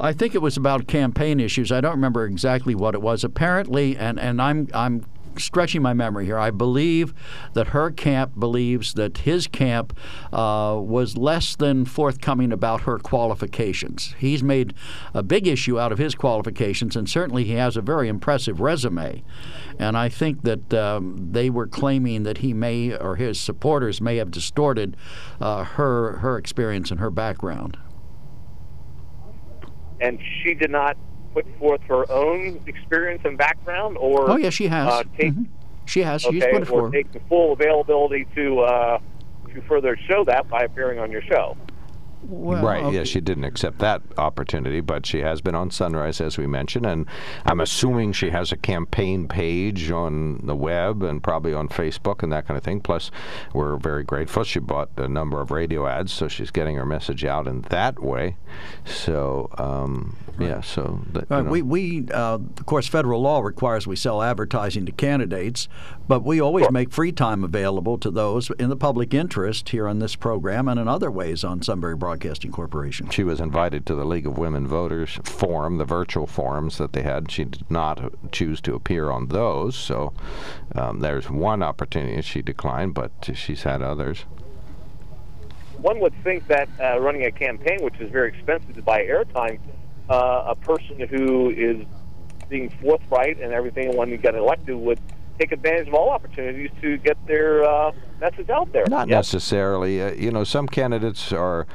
[0.00, 1.70] I think it was about campaign issues.
[1.70, 3.24] I don't remember exactly what it was.
[3.24, 5.04] Apparently, and, and I'm I'm
[5.38, 6.38] stretching my memory here.
[6.38, 7.14] I believe
[7.54, 9.96] that her camp believes that his camp
[10.32, 14.14] uh, was less than forthcoming about her qualifications.
[14.18, 14.74] He's made
[15.14, 19.22] a big issue out of his qualifications, and certainly he has a very impressive resume.
[19.78, 24.16] And I think that um, they were claiming that he may, or his supporters may
[24.16, 24.96] have distorted
[25.40, 27.78] uh, her her experience and her background.
[30.02, 30.96] And she did not
[31.32, 34.88] put forth her own experience and background, or oh yeah, she has.
[34.88, 35.44] Uh, take, mm-hmm.
[35.86, 36.24] She has.
[36.26, 36.92] Okay, She's put it or forward.
[36.92, 38.98] take the full availability to uh,
[39.54, 41.56] to further show that by appearing on your show.
[42.22, 42.84] Well, right.
[42.84, 42.96] okay.
[42.96, 46.86] Yeah, she didn't accept that opportunity, but she has been on Sunrise, as we mentioned,
[46.86, 47.06] and
[47.44, 52.32] I'm assuming she has a campaign page on the web and probably on Facebook and
[52.32, 52.80] that kind of thing.
[52.80, 53.10] Plus,
[53.54, 54.44] we're very grateful.
[54.44, 58.00] She bought a number of radio ads, so she's getting her message out in that
[58.00, 58.36] way.
[58.84, 61.00] So, um, yeah, so.
[61.12, 64.92] That, you Uh, we, we uh, of course, federal law requires we sell advertising to
[64.92, 65.68] candidates,
[66.06, 69.98] but we always make free time available to those in the public interest here on
[69.98, 72.11] this program and in other ways on Sunbury Broadcasting
[72.50, 73.10] Corporation.
[73.10, 77.02] She was invited to the League of Women Voters forum, the virtual forums that they
[77.02, 77.30] had.
[77.30, 80.12] She did not choose to appear on those, so
[80.74, 84.24] um, there's one opportunity she declined, but she's had others.
[85.78, 89.58] One would think that uh, running a campaign, which is very expensive to buy airtime,
[90.08, 91.84] uh, a person who is
[92.48, 95.00] being forthright and everything when you get elected would
[95.38, 97.90] take advantage of all opportunities to get their uh,
[98.22, 98.84] message out there.
[98.88, 99.32] Not Yes.
[99.34, 100.00] necessarily.
[100.02, 101.66] Uh, you know, some candidates are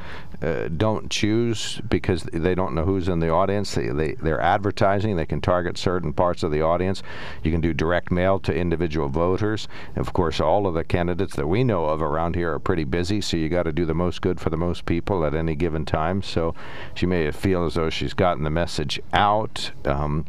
[0.41, 3.73] uh, don't choose because they don't know who's in the audience.
[3.73, 5.15] They, they they're advertising.
[5.15, 7.01] They can target certain parts of the audience.
[7.43, 9.67] You can do direct mail to individual voters.
[9.95, 13.19] Of course, all of the candidates that we know of around here are pretty busy.
[13.19, 15.85] So you got to do the most good for the most people at any given
[15.85, 16.21] time.
[16.21, 16.53] So
[16.93, 19.71] she may feel as though she's gotten the message out.
[19.85, 20.25] Um,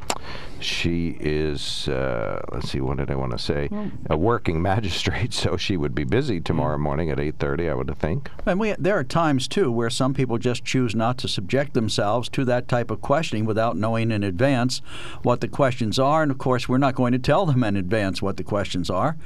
[0.61, 3.69] she is, uh, let's see, what did I want to say?
[4.11, 6.45] A working magistrate, so she would be busy mm-hmm.
[6.45, 8.31] tomorrow morning at 8:30, I would think.
[8.47, 12.29] And we, there are times, too, where some people just choose not to subject themselves
[12.31, 14.79] to that type of questioning without knowing in advance
[15.23, 16.23] what the questions are.
[16.23, 19.17] And of course, we're not going to tell them in advance what the questions are,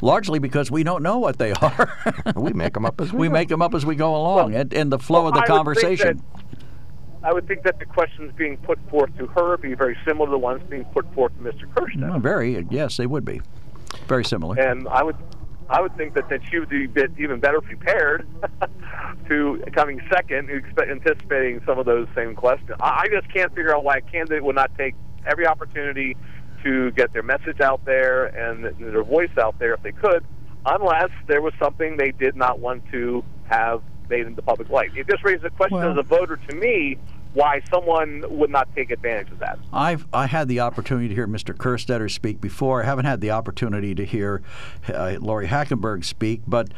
[0.00, 1.98] largely because we don't know what they are.
[2.36, 3.32] we make them up as we, we go.
[3.32, 6.22] make them up as we go along and in the flow of the I conversation.
[7.22, 10.26] I would think that the questions being put forth to her would be very similar
[10.26, 11.72] to the ones being put forth to Mr.
[11.74, 12.22] Kirsten.
[12.22, 13.40] Very, yes, they would be.
[14.06, 14.56] Very similar.
[14.60, 15.16] And I would,
[15.68, 18.26] I would think that, that she would be bit even better prepared
[19.28, 22.76] to coming second, expect, anticipating some of those same questions.
[22.80, 24.94] I, I just can't figure out why a candidate would not take
[25.26, 26.16] every opportunity
[26.62, 30.24] to get their message out there and their voice out there if they could,
[30.64, 34.90] unless there was something they did not want to have made in the public light.
[34.96, 36.98] It just raises a question Well- as a voter to me
[37.36, 39.58] why someone would not take advantage of that.
[39.70, 41.54] I've I had the opportunity to hear Mr.
[41.54, 42.82] Kerstetter speak before.
[42.82, 44.42] I haven't had the opportunity to hear
[44.88, 46.68] uh, Lori Hackenberg speak, but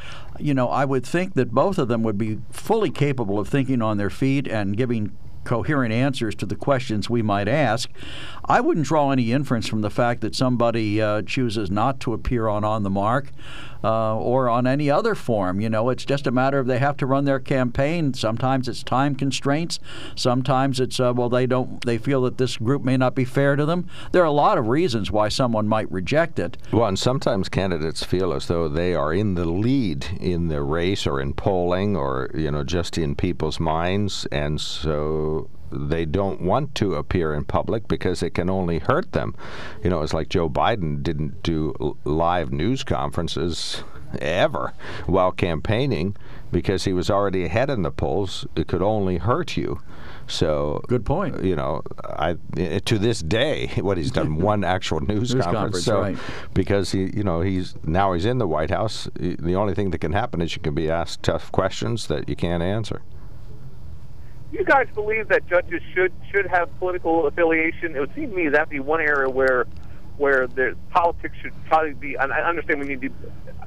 [0.41, 3.81] you know I would think that both of them would be fully capable of thinking
[3.81, 7.89] on their feet and giving coherent answers to the questions we might ask.
[8.45, 12.49] I wouldn't draw any inference from the fact that somebody uh, chooses not to appear
[12.49, 13.31] on On the Mark
[13.83, 15.61] uh, or on any other form.
[15.61, 18.15] You know, it's just a matter of they have to run their campaign.
[18.15, 19.79] Sometimes it's time constraints.
[20.15, 23.57] Sometimes it's uh, well they don't they feel that this group may not be fair
[23.57, 23.87] to them.
[24.13, 26.57] There are a lot of reasons why someone might reject it.
[26.73, 31.07] Well, and sometimes candidates feel as though they are in the lead in the race
[31.07, 34.27] or in polling or, you know, just in people's minds.
[34.31, 39.35] And so they don't want to appear in public because it can only hurt them.
[39.83, 43.83] You know, it's like Joe Biden didn't do live news conferences
[44.21, 44.73] ever
[45.07, 46.17] while campaigning
[46.51, 48.47] because he was already ahead in the polls.
[48.57, 49.81] It could only hurt you.
[50.27, 51.43] So Good point.
[51.43, 55.85] You know, I eh, to this day, what he's done one actual news, News conference.
[55.85, 56.19] conference, So right.
[56.55, 59.09] because he, you know, he's now he's in the White House.
[59.21, 62.29] eh, The only thing that can happen is you can be asked tough questions that
[62.29, 63.03] you can't answer.
[64.53, 67.97] You guys believe that judges should should have political affiliation?
[67.97, 69.67] It would seem to me that'd be one area where
[70.17, 72.17] where the politics should probably be.
[72.17, 73.11] I understand we need to.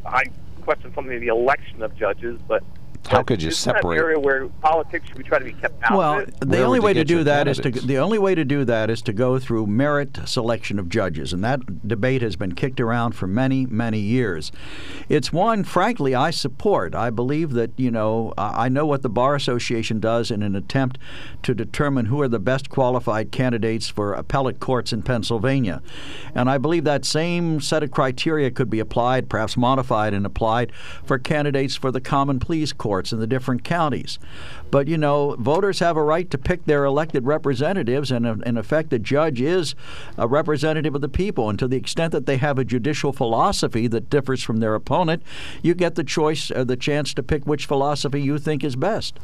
[0.05, 0.23] I
[0.63, 2.63] question something in the election of judges, but
[3.07, 5.83] How could you isn't that an area where politics should be trying to be kept
[5.83, 6.39] out Well, of it?
[6.39, 8.45] the Where only way to get your do that is to the only way to
[8.45, 12.53] do that is to go through merit selection of judges, and that debate has been
[12.53, 14.51] kicked around for many, many years.
[15.09, 16.95] It's one, frankly, I support.
[16.95, 20.55] I believe that you know I I know what the bar association does in an
[20.55, 20.97] attempt
[21.43, 25.81] to determine who are the best qualified candidates for appellate courts in Pennsylvania,
[26.35, 30.71] and I believe that same set of criteria could be applied, perhaps modified and applied
[31.03, 34.19] for candidates for the common pleas court courts in the different counties.
[34.69, 38.57] But, you know, voters have a right to pick their elected representatives, and uh, in
[38.57, 39.75] effect, the judge is
[40.17, 41.49] a representative of the people.
[41.49, 45.23] And to the extent that they have a judicial philosophy that differs from their opponent,
[45.61, 49.17] you get the choice, uh, the chance to pick which philosophy you think is best.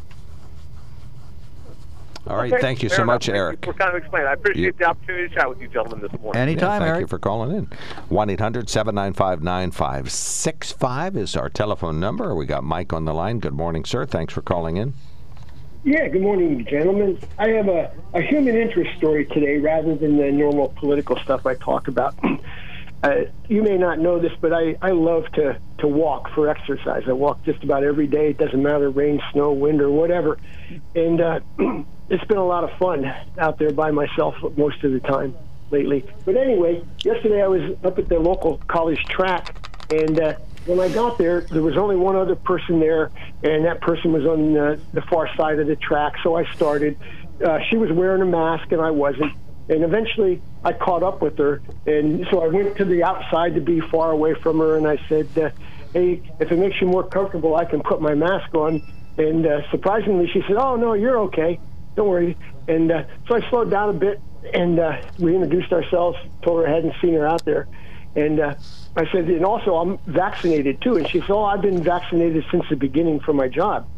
[2.30, 2.52] All right.
[2.52, 3.14] Okay, Thank you fair so enough.
[3.16, 3.66] much, Thank you Eric.
[3.66, 6.20] For kind of explaining, I appreciate You- the opportunity to chat with you gentlemen this
[6.22, 6.42] morning.
[6.42, 7.02] Anytime, yeah, thank Eric.
[7.02, 7.68] you for calling in.
[8.10, 12.36] 1 800 795 9565 is our telephone number.
[12.36, 13.40] We got Mike on the line.
[13.40, 14.06] Good morning, sir.
[14.06, 14.94] Thanks for calling in.
[15.84, 17.18] Yeah, good morning, gentlemen.
[17.38, 21.56] I have a, a human interest story today rather than the normal political stuff I
[21.56, 22.16] talk about.
[23.04, 27.04] Uh, you may not know this, but I, I love to, to walk for exercise.
[27.08, 28.32] I walk just about every day.
[28.32, 30.40] It doesn't matter rain, snow, wind, or whatever.
[30.96, 31.40] And uh,
[32.10, 33.06] it's been a lot of fun
[33.38, 35.36] out there by myself most of the time
[35.72, 36.06] lately.
[36.26, 39.56] But anyway, yesterday I was up at the local college track,
[39.92, 40.34] and uh,
[40.66, 43.12] when I got there, there was only one other person there,
[43.44, 46.14] and that person was on uh, the far side of the track.
[46.24, 46.98] So I started.
[47.44, 49.34] Uh, she was wearing a mask, and I wasn't.
[49.70, 53.62] And eventually, I caught up with her, and so I went to the outside to
[53.62, 55.50] be far away from her, and I said, uh,
[55.94, 58.82] "Hey, if it makes you more comfortable, I can put my mask on."
[59.18, 61.60] And uh, surprisingly, she said, "Oh no, you're okay.
[61.98, 62.38] Don't worry."
[62.70, 64.22] And uh, so I slowed down a bit,
[64.54, 66.18] and uh, we introduced ourselves.
[66.44, 67.68] Told her I hadn't seen her out there,
[68.16, 68.56] and uh,
[68.96, 72.64] I said, "And also, I'm vaccinated too." And she said, "Oh, I've been vaccinated since
[72.70, 73.90] the beginning for my job."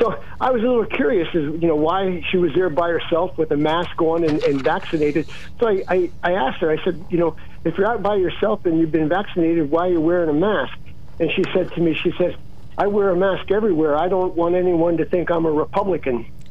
[0.00, 3.38] So I was a little curious as you know why she was there by herself
[3.38, 5.28] with a mask on and, and vaccinated.
[5.60, 6.70] So I, I, I asked her.
[6.70, 9.92] I said, you know, if you're out by yourself and you've been vaccinated, why are
[9.92, 10.76] you wearing a mask?
[11.20, 12.34] And she said to me, she says,
[12.76, 13.96] I wear a mask everywhere.
[13.96, 16.26] I don't want anyone to think I'm a Republican.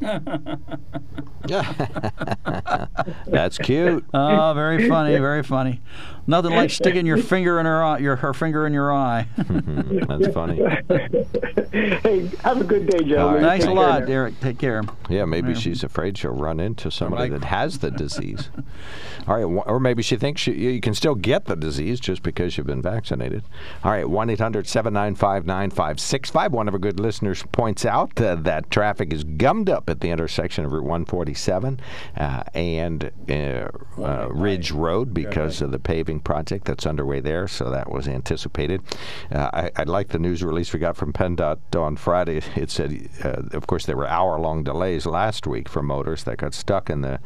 [3.26, 4.04] That's cute.
[4.14, 5.80] Oh, very funny, very funny.
[6.26, 9.26] Nothing like sticking your finger in her eye, your her finger in your eye.
[9.36, 10.56] That's funny.
[11.72, 13.18] hey, have a good day, gentlemen.
[13.18, 14.06] All right, Thanks a thank lot, you.
[14.06, 14.40] Derek.
[14.40, 14.82] Take care.
[15.08, 17.40] Yeah, maybe she's afraid she'll run into somebody Right.
[17.40, 18.48] that has the disease.
[19.26, 22.56] All right, or maybe she thinks she, you can still get the disease just because
[22.56, 23.42] you've been vaccinated.
[23.82, 26.52] All right, 1 800 795 9565.
[26.52, 30.10] One of our good listeners points out uh, that traffic is gummed up at the
[30.10, 31.80] intersection of Route 147
[32.16, 33.68] uh, and uh,
[34.02, 38.82] uh, Ridge Road because of the paving project that's underway there, so that was anticipated.
[39.30, 42.42] Uh, I, I like the news release we got from PennDOT on Friday.
[42.56, 46.38] It said, uh, of course, there were hour long delays last week for motors that
[46.38, 47.20] got stuck in the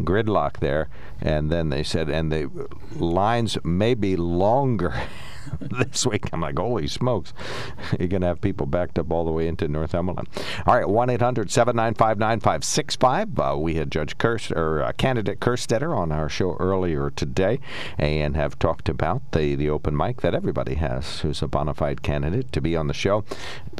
[0.00, 0.88] gridlock there.
[1.20, 4.94] And then they said, and the lines may be longer.
[5.60, 6.28] this week.
[6.32, 7.32] I'm like, holy smokes.
[7.98, 10.28] You're going to have people backed up all the way into Northumberland.
[10.66, 13.38] All right, 1 800 795 9565.
[13.38, 17.60] Uh, We had Judge Kirst, or uh, candidate Kerstetter on our show earlier today
[17.98, 22.02] and have talked about the, the open mic that everybody has who's a bona fide
[22.02, 23.24] candidate to be on the show.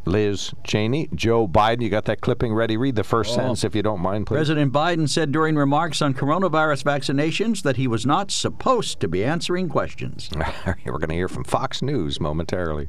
[0.07, 2.77] Liz Cheney, Joe Biden, you got that clipping ready?
[2.77, 3.37] Read the first Oh.
[3.37, 4.37] sentence if you don't mind, please.
[4.37, 9.25] President Biden said during remarks on coronavirus vaccinations that he was not supposed to be
[9.25, 10.29] answering questions.
[10.87, 12.89] We're going to hear from Fox News momentarily.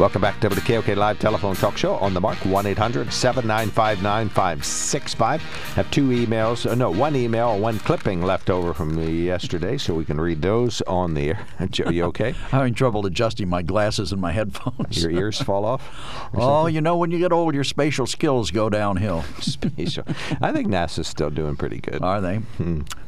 [0.00, 4.02] Welcome back to the WKOK Live Telephone Talk Show on the mark, 1 800 795
[4.02, 5.42] 9565.
[5.74, 10.06] Have two emails, uh, no, one email, one clipping left over from yesterday, so we
[10.06, 11.46] can read those on the air.
[11.70, 12.28] Joe, you okay?
[12.44, 15.02] I'm having trouble adjusting my glasses and my headphones.
[15.02, 16.30] Your ears fall off?
[16.32, 19.22] Oh, you know, when you get old, your spatial skills go downhill.
[19.40, 20.04] Spatial.
[20.40, 22.00] I think NASA's still doing pretty good.
[22.00, 22.40] Are they?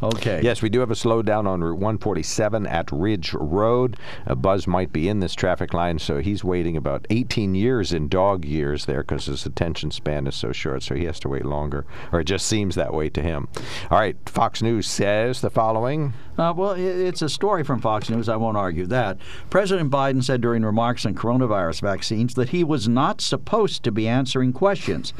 [0.02, 0.42] Okay.
[0.42, 3.96] Yes, we do have a slowdown on Route 147 at Ridge Road.
[4.26, 8.08] Uh, Buzz might be in this traffic line, so he's waiting about 18 years in
[8.08, 11.44] dog years there because his attention span is so short, so he has to wait
[11.44, 13.48] longer, or it just seems that way to him.
[13.88, 16.12] All right, Fox News says the following.
[16.38, 18.28] Uh, well, it's a story from Fox News.
[18.28, 19.18] I won't argue that.
[19.50, 24.08] President Biden said during remarks on coronavirus vaccines that he was not supposed to be
[24.08, 25.12] answering questions.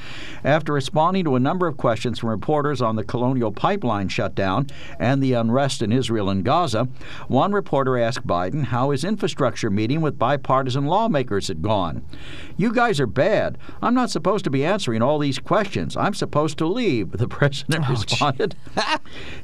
[0.43, 5.23] After responding to a number of questions from reporters on the Colonial Pipeline shutdown and
[5.23, 6.89] the unrest in Israel and Gaza,
[7.29, 12.05] one reporter asked Biden how his infrastructure meeting with bipartisan lawmakers had gone.
[12.57, 13.59] You guys are bad.
[13.83, 15.95] I'm not supposed to be answering all these questions.
[15.95, 18.57] I'm supposed to leave, the president oh, responded.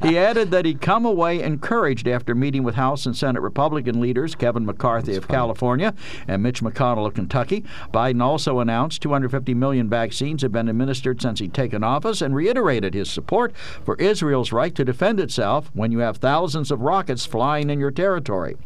[0.03, 4.01] he added that he'd come away and encouraged after meeting with House and Senate Republican
[4.01, 5.39] leaders Kevin McCarthy That's of funny.
[5.39, 5.95] California
[6.29, 7.65] and Mitch McConnell of Kentucky.
[7.93, 12.95] Biden also announced 250 million vaccines have been administered since he'd taken office and reiterated
[12.95, 17.71] his support for Israel's right to defend itself when you have thousands of rockets flying
[17.71, 18.57] in your territory.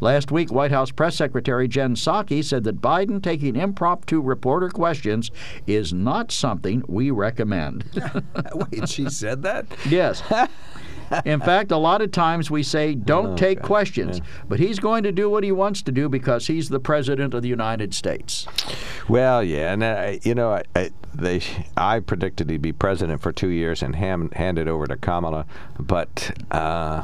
[0.00, 5.30] Last week, White House Press Secretary Jen Psaki said that Biden taking impromptu reporter questions
[5.68, 7.84] is not something we recommend.
[8.54, 9.66] Wait, she said that?
[9.88, 10.24] Yes.
[11.24, 14.18] In fact, a lot of times we say, don't take questions.
[14.18, 14.24] Yeah.
[14.48, 17.42] But he's going to do what he wants to do because he's the President of
[17.42, 18.46] the United States.
[19.08, 19.72] Well, yeah.
[19.72, 21.42] And, uh, you know, I, I, they,
[21.76, 25.46] I predicted he'd be president for two years and ham, hand it over to Kamala.
[25.78, 26.38] But.
[26.50, 27.02] Uh,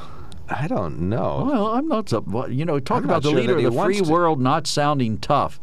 [0.51, 1.45] I don't know.
[1.47, 2.11] Well, I'm not.
[2.51, 4.11] You know, talk I'm about the sure leader of the free to.
[4.11, 5.61] world not sounding tough.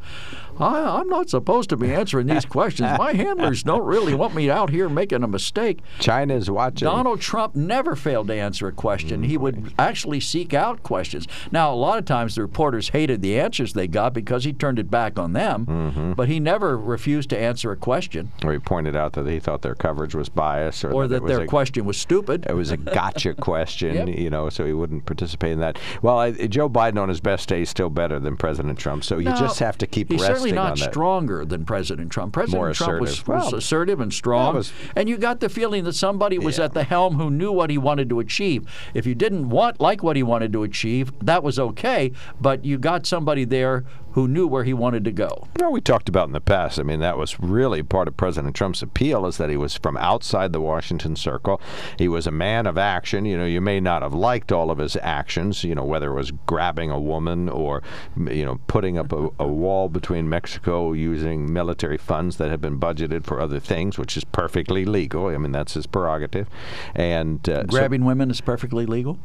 [0.59, 2.97] I, am not supposed to be answering these questions.
[2.97, 5.79] My handlers don't really want me out here making a mistake.
[5.99, 6.85] China's watching.
[6.85, 9.21] Donald Trump never failed to answer a question.
[9.21, 9.29] Mm-hmm.
[9.29, 11.27] He would actually seek out questions.
[11.51, 14.79] Now, a lot of times the reporters hated the answers they got because he turned
[14.79, 16.13] it back on them, mm-hmm.
[16.13, 18.31] but he never refused to answer a question.
[18.43, 21.27] Or he pointed out that he thought their coverage was biased, or, or that, that
[21.27, 22.45] their a, question was stupid.
[22.47, 24.17] It was a gotcha question, yep.
[24.17, 25.79] you know, so he wouldn't participate in that.
[26.01, 29.17] Well, I, Joe Biden on his best day is still better than President Trump, so
[29.17, 32.33] you no, just have to keep resting certainly not stronger than President Trump.
[32.33, 35.83] President More Trump was, was well, assertive and strong, was, and you got the feeling
[35.85, 36.65] that somebody was yeah.
[36.65, 38.65] at the helm who knew what he wanted to achieve.
[38.93, 42.77] If you didn't want like what he wanted to achieve, that was okay, but you
[42.77, 43.85] got somebody there
[44.15, 45.45] who knew where he wanted to go.
[45.57, 46.79] You know, we talked about in the past.
[46.79, 49.97] I mean, that was really part of President Trump's appeal is that he was from
[49.97, 51.59] outside the Washington circle.
[51.97, 53.25] He was a man of action.
[53.25, 55.65] You know, you may not have liked all of his actions.
[55.65, 57.83] You know, whether it was grabbing a woman or
[58.15, 62.79] you know putting up a, a wall between Mexico using military funds that had been
[62.79, 65.27] budgeted for other things, which is perfectly legal.
[65.27, 66.47] I mean, that's his prerogative.
[66.95, 69.19] And uh, grabbing so, women is perfectly legal.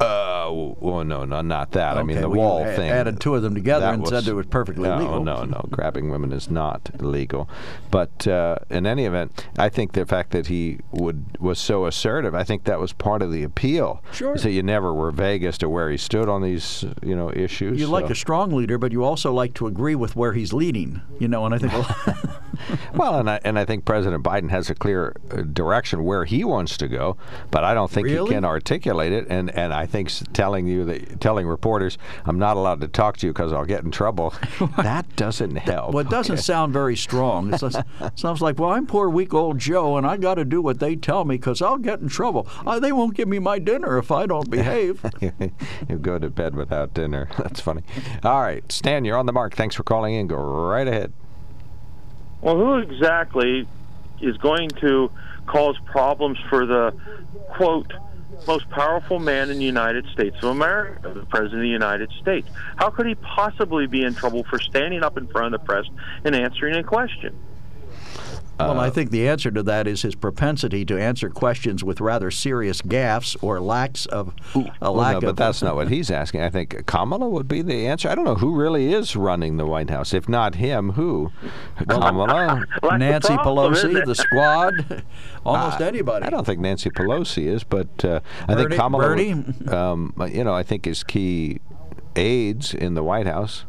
[0.00, 1.92] Uh, well, no, no, not that.
[1.92, 2.90] Okay, I mean, the well, wall thing.
[2.90, 5.22] Added two of them together and was, said it was perfectly no, legal.
[5.22, 7.50] No, no, grabbing women is not legal.
[7.90, 12.34] But uh, in any event, I think the fact that he would was so assertive,
[12.34, 14.02] I think that was part of the appeal.
[14.12, 14.38] Sure.
[14.38, 17.78] So you never were vague as to where he stood on these, you know, issues.
[17.78, 17.92] You so.
[17.92, 21.02] like a strong leader, but you also like to agree with where he's leading.
[21.18, 21.72] You know, and I think.
[22.94, 26.42] well, and I and I think President Biden has a clear uh, direction where he
[26.44, 27.18] wants to go,
[27.50, 28.28] but I don't think really?
[28.28, 29.26] he can articulate it.
[29.28, 33.26] And and I think telling you that telling reporters I'm not allowed to talk to
[33.26, 34.34] you because I'll get in trouble.
[34.76, 35.94] that doesn't help.
[35.94, 36.42] Well, it doesn't okay.
[36.42, 37.52] sound very strong.
[37.52, 37.60] It
[38.16, 40.96] sounds like, well, I'm poor weak old Joe, and I got to do what they
[40.96, 42.46] tell me because I'll get in trouble.
[42.66, 45.04] Uh, they won't give me my dinner if I don't behave.
[45.20, 47.28] you go to bed without dinner.
[47.38, 47.82] That's funny.
[48.22, 49.54] All right, Stan, you're on the mark.
[49.54, 50.26] Thanks for calling in.
[50.26, 51.12] Go right ahead.
[52.40, 53.68] Well, who exactly
[54.20, 55.10] is going to
[55.46, 56.94] cause problems for the
[57.56, 57.92] quote
[58.46, 62.48] most powerful man in the United States of America, the President of the United States.
[62.76, 65.84] How could he possibly be in trouble for standing up in front of the press
[66.24, 67.34] and answering a question?
[68.68, 72.30] Well, I think the answer to that is his propensity to answer questions with rather
[72.30, 75.22] serious gaffes or lacks of a lack well, no, of.
[75.22, 76.42] But that's not what he's asking.
[76.42, 78.08] I think Kamala would be the answer.
[78.08, 80.12] I don't know who really is running the White House.
[80.12, 81.30] If not him, who?
[81.88, 82.66] Kamala,
[82.98, 85.04] Nancy Pelosi, the squad,
[85.44, 86.26] almost uh, anybody.
[86.26, 89.04] I don't think Nancy Pelosi is, but uh, I Bernie, think Kamala.
[89.04, 89.34] Bernie?
[89.34, 91.60] Would, um, you know, I think his key
[92.16, 93.64] aides in the White House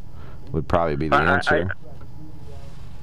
[0.50, 1.54] would probably be the I, answer.
[1.54, 1.91] I, I,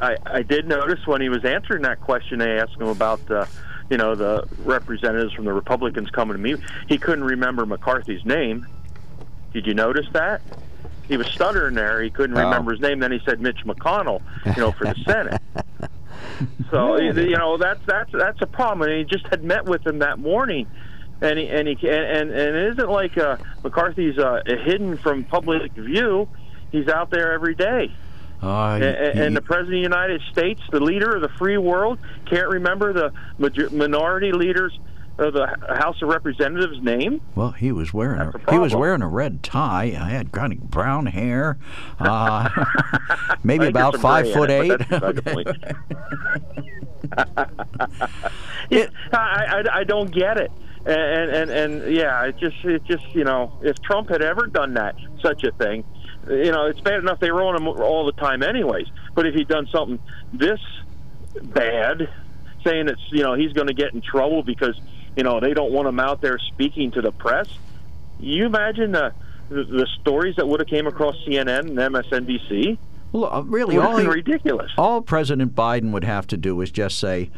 [0.02, 3.47] I I did notice when he was answering that question, they asked him about the,
[3.89, 6.60] you know, the representatives from the Republicans coming to meet.
[6.88, 8.68] He couldn't remember McCarthy's name.
[9.54, 10.41] Did you notice that?
[11.08, 12.02] He was stuttering there.
[12.02, 12.43] He couldn't oh.
[12.43, 13.00] remember his name.
[13.00, 15.41] Then he said Mitch McConnell, you know, for the Senate.
[16.72, 18.89] so you know that's that's that's a problem.
[18.89, 20.68] And he just had met with him that morning,
[21.22, 25.24] and he and he and and, and it isn't like uh, McCarthy's uh, hidden from
[25.24, 26.30] public view.
[26.72, 27.91] He's out there every day.
[28.42, 31.58] Uh, and, he, and, the president of the United States, the leader of the free
[31.58, 34.80] world, can't remember the major- minority leaders
[35.18, 37.22] of the House of Representatives name?
[37.36, 39.98] Well, he was wearing That's a, a he was wearing a red tie.
[40.00, 41.58] I had kind of brown hair,
[42.00, 42.50] uh,
[43.44, 44.72] maybe about five foot eight.
[44.72, 45.48] it, but that's beside the point.
[48.70, 50.52] yeah, I, I, I don't get it.
[50.86, 54.74] And, and and yeah, it just it just you know, if Trump had ever done
[54.76, 55.84] that such a thing,
[56.30, 58.88] you know, it's bad enough they were on him all the time, anyways.
[59.16, 60.00] But if he'd done something
[60.34, 60.60] this
[61.42, 62.10] bad,
[62.64, 64.80] saying it's you know he's going to get in trouble because
[65.16, 67.48] you know they don't want him out there speaking to the press,
[68.20, 69.14] you imagine the
[69.50, 72.78] the, the stories that would have came across CNN and MSNBC.
[73.12, 74.72] Well, uh, really, all ridiculous.
[74.78, 77.32] All President Biden would have to do is just say,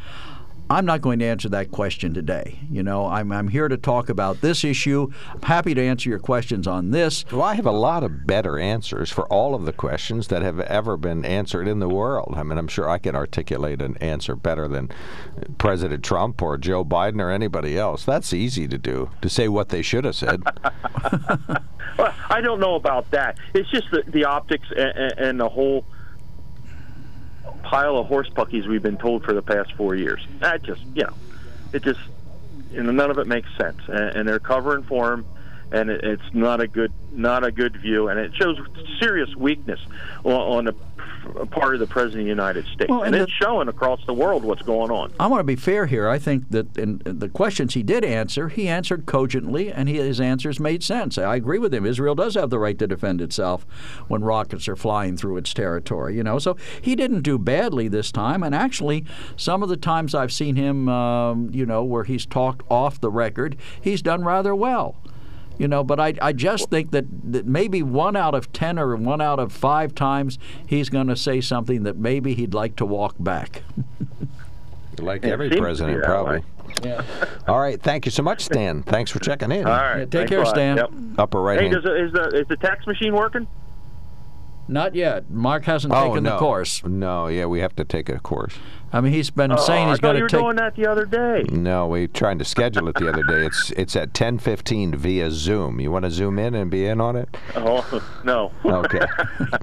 [0.71, 2.57] I'm not going to answer that question today.
[2.71, 5.11] You know, I'm, I'm here to talk about this issue.
[5.33, 7.25] I'm happy to answer your questions on this.
[7.29, 10.61] Well, I have a lot of better answers for all of the questions that have
[10.61, 12.35] ever been answered in the world.
[12.37, 14.89] I mean, I'm sure I can articulate an answer better than
[15.57, 18.05] President Trump or Joe Biden or anybody else.
[18.05, 20.41] That's easy to do, to say what they should have said.
[21.97, 23.37] Well, I don't know about that.
[23.53, 25.85] It's just the, the optics and, and the whole
[27.63, 30.25] pile of horse puckies we've been told for the past four years.
[30.39, 31.13] That just, you know,
[31.73, 31.99] it just,
[32.71, 35.25] you know, none of it makes sense, and, and they're covering for him,
[35.71, 38.57] and it, it's not a good, not a good view, and it shows
[38.99, 39.79] serious weakness
[40.23, 40.75] on, on the
[41.51, 44.13] part of the president of the United States, Well, and, and it's showing across the
[44.13, 45.13] world what's going on.
[45.19, 46.07] I want to be fair here.
[46.07, 50.19] I think that in the questions he did answer, he answered cogently, and he, his
[50.19, 51.17] answers made sense.
[51.17, 51.85] I agree with him.
[51.85, 53.65] Israel does have the right to defend itself
[54.07, 56.15] when rockets are flying through its territory.
[56.15, 58.43] You know, so he didn't do badly this time.
[58.43, 59.05] And actually,
[59.35, 63.11] some of the times I've seen him, um, you know, where he's talked off the
[63.11, 64.95] record, he's done rather well.
[65.61, 68.95] You know, but I, I just think that, that maybe one out of ten or
[68.95, 72.85] one out of five times he's going to say something that maybe he'd like to
[72.85, 73.61] walk back.
[74.97, 76.39] like it every seems to be president, probably.
[76.39, 76.45] way.
[76.83, 77.05] Yeah.
[77.47, 77.79] All right.
[77.79, 78.81] Thank you so much, Stan.
[78.81, 79.67] Thanks for checking in.
[79.67, 80.45] All right, take thanks care.
[80.47, 80.77] Stan.
[80.77, 80.91] Yep.
[81.19, 81.83] Upper right Hey, hand.
[81.83, 83.47] does is the is the tax machine working?
[84.67, 85.29] Not yet.
[85.29, 86.31] Mark hasn't oh, taken no.
[86.31, 86.83] the course.
[86.83, 88.55] No, yeah, we have to take a course.
[88.93, 90.39] I mean, he's been Oh, saying I he's thought going you to were take.
[90.41, 91.43] doing that the other day.
[91.51, 93.45] No, we tried to schedule it the other day.
[93.45, 95.79] It's it's at 10:15 via Zoom.
[95.79, 97.29] You want to zoom in and be in on it?
[97.55, 97.85] Oh
[98.23, 98.51] no.
[98.65, 98.99] Okay.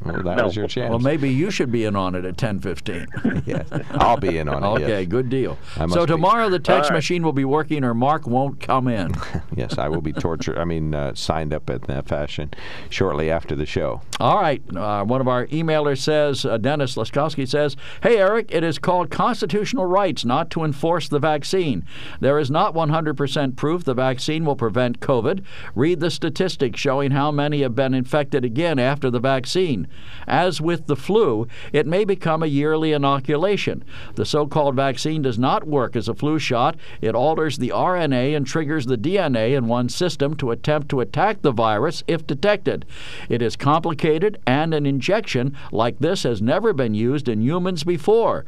[0.05, 0.45] Well, that No.
[0.45, 0.91] was your chance.
[0.91, 3.43] Well, maybe you should be in on it at 10:15.
[3.47, 3.67] yes.
[3.93, 4.67] I'll be in on it.
[4.85, 5.09] Okay, yes.
[5.09, 5.59] good deal.
[5.77, 6.13] I must So be.
[6.13, 6.97] tomorrow the text All right.
[6.99, 9.15] machine will be working, or Mark won't come in.
[9.55, 10.57] Yes, I will be tortured.
[10.59, 12.51] I mean, uh, signed up in that fashion
[12.89, 14.01] shortly after the show.
[14.21, 14.63] All right.
[14.75, 19.11] Uh, one of our emailers says, uh, Dennis Laskowski says, Hey, Eric, it is called
[19.19, 21.85] constitutional rights not to enforce the vaccine.
[22.21, 25.43] There is not 100% proof the vaccine will prevent COVID.
[25.75, 29.89] Read the statistics showing how many have been infected again after the vaccine.
[30.29, 33.83] As with the flu, it may become a yearly inoculation.
[34.15, 36.77] The so called vaccine does not work as a flu shot.
[37.01, 41.43] It alters the RNA and triggers the DNA in one system to attempt to attack
[41.43, 42.85] the virus if detected.
[43.29, 48.45] It is complicated, and an injection like this has never been used in humans before.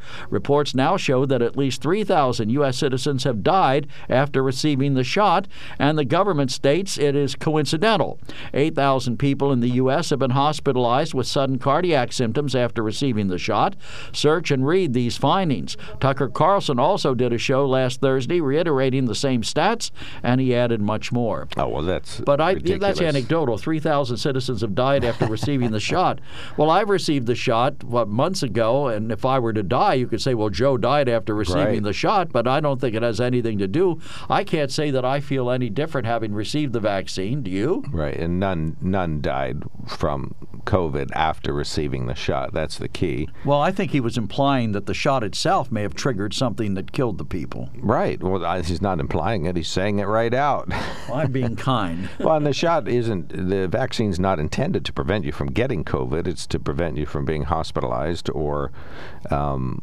[0.61, 2.77] Reports now show that at least 3,000 U.S.
[2.77, 5.47] citizens have died after receiving the shot,
[5.79, 8.19] and the government states it is coincidental.
[8.53, 10.11] 8,000 people in the U.S.
[10.11, 13.75] have been hospitalized with sudden cardiac symptoms after receiving the shot.
[14.13, 15.77] Search and read these findings.
[15.99, 19.89] Tucker Carlson also did a show last Thursday reiterating the same stats,
[20.21, 21.47] and he added much more.
[21.57, 22.81] Oh well, that's But I, ridiculous.
[22.99, 23.57] that's anecdotal.
[23.57, 26.21] 3,000 citizens have died after receiving the shot.
[26.55, 30.05] Well, I've received the shot, what, months ago, and if I were to die, you
[30.05, 31.83] could say, well, Joe died after receiving Right.
[31.83, 33.99] the shot, but I don't think it has anything to do.
[34.29, 37.41] I can't say that I feel any different having received the vaccine.
[37.41, 37.83] Do you?
[37.91, 40.35] Right, and none none died from
[40.65, 42.53] COVID after receiving the shot.
[42.53, 43.27] That's the key.
[43.45, 46.91] Well, I think he was implying that the shot itself may have triggered something that
[46.91, 47.69] killed the people.
[47.79, 48.21] Right.
[48.21, 49.55] Well, I- he's not implying it.
[49.57, 50.69] He's saying it right out.
[50.69, 52.09] Well, I'm being kind.
[52.19, 53.49] well, and the shot isn't.
[53.49, 56.27] The vaccine's not intended to prevent you from getting COVID.
[56.27, 58.71] It's to prevent you from being hospitalized or.
[59.29, 59.81] Um,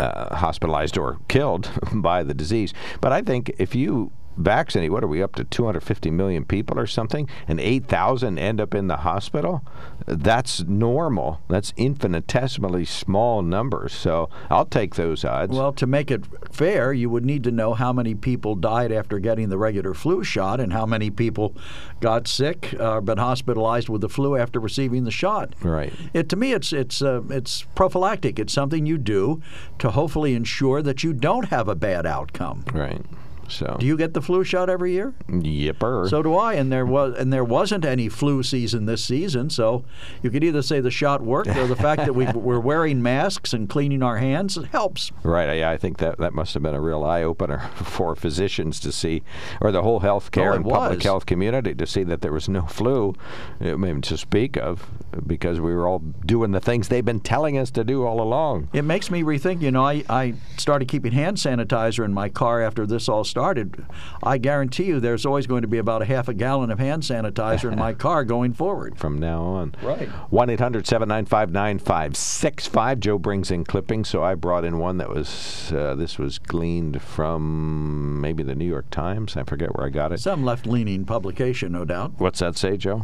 [0.00, 2.74] Uh, hospitalized or killed by the disease.
[3.00, 6.86] But I think if you vaccinate, what are we up to 250 million people or
[6.86, 9.64] something, and 8,000 end up in the hospital,
[10.06, 11.40] that's normal.
[11.48, 13.92] That's infinitesimally small numbers.
[13.92, 15.56] So I'll take those odds.
[15.56, 19.18] Well, to make it fair, you would need to know how many people died after
[19.18, 21.54] getting the regular flu shot and how many people
[22.00, 25.54] got sick or been hospitalized with the flu after receiving the shot.
[25.62, 25.92] right.
[26.12, 28.38] It, to me, it's it's uh, it's prophylactic.
[28.38, 29.42] It's something you do
[29.78, 32.64] to hopefully ensure that you don't have a bad outcome.
[32.72, 33.00] Right.
[33.48, 35.14] So Do you get the flu shot every year?
[35.28, 36.08] Yipper.
[36.08, 39.50] So do I, and there was and there wasn't any flu season this season.
[39.50, 39.84] So
[40.22, 43.52] you could either say the shot worked, or the fact that we, we're wearing masks
[43.52, 45.12] and cleaning our hands helps.
[45.22, 45.58] Right.
[45.58, 48.92] Yeah, I think that that must have been a real eye opener for physicians to
[48.92, 49.22] see,
[49.60, 52.48] or the whole healthcare Oh, it and public health community to see that there was
[52.48, 53.14] no flu,
[53.60, 54.88] I mean, to speak of,
[55.26, 58.68] because we were all doing the things they've been telling us to do all along.
[58.72, 59.62] It makes me rethink.
[59.62, 63.84] You know, I, I started keeping hand sanitizer in my car after this all started.
[64.22, 67.02] I guarantee you, there's always going to be about a half a gallon of hand
[67.02, 68.96] sanitizer in my car going forward.
[68.96, 69.74] From now on.
[69.82, 70.08] Right.
[70.08, 73.00] 1 800 795 9565.
[73.00, 77.02] Joe brings in clippings, so I brought in one that was, uh, this was gleaned
[77.02, 79.36] from maybe the New York Times.
[79.36, 80.20] I forget where I got it.
[80.20, 82.12] Some left-leaning publication, no doubt.
[82.18, 83.02] What's that say, Joe?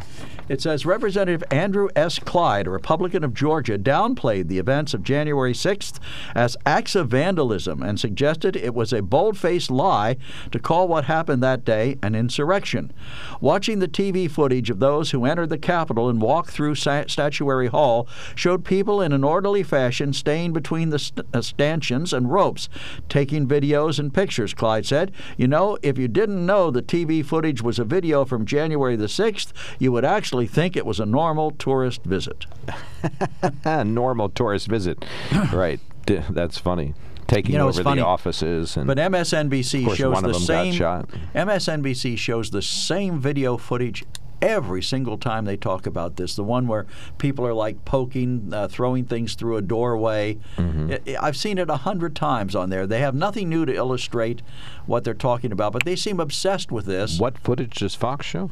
[0.48, 2.20] It says Representative Andrew S.
[2.20, 5.98] Clyde, a Republican of Georgia, downplayed the events of January 6th
[6.36, 10.16] as acts of vandalism and suggested it was a bold faced lie
[10.50, 12.92] to call what happened that day an insurrection.
[13.40, 18.08] Watching the TV footage of those who entered the Capitol and walked through Statuary Hall
[18.34, 22.68] showed people in an orderly fashion staying between the st- uh, stanchions and ropes,
[23.08, 25.12] taking videos and pictures, Clyde said.
[25.36, 29.06] You know, if you didn't know the TV footage was a video from January the
[29.06, 32.46] 6th, you would actually think it was a normal tourist visit.
[33.64, 35.04] A normal tourist visit.
[35.52, 35.80] right.
[36.06, 36.94] That's funny.
[37.30, 40.40] Taking You know, over funny, the offices and But MSNBC course, shows one of the
[40.40, 41.08] same shot.
[41.32, 44.04] MSNBC shows the same video footage
[44.42, 46.34] every single time they talk about this.
[46.34, 46.86] The one where
[47.18, 50.38] people are like poking, uh, throwing things through a doorway.
[50.56, 51.16] Mm-hmm.
[51.20, 52.84] I've seen it a hundred times on there.
[52.84, 54.42] They have nothing new to illustrate
[54.86, 57.20] what they're talking about, but they seem obsessed with this.
[57.20, 58.50] What footage does Fox show?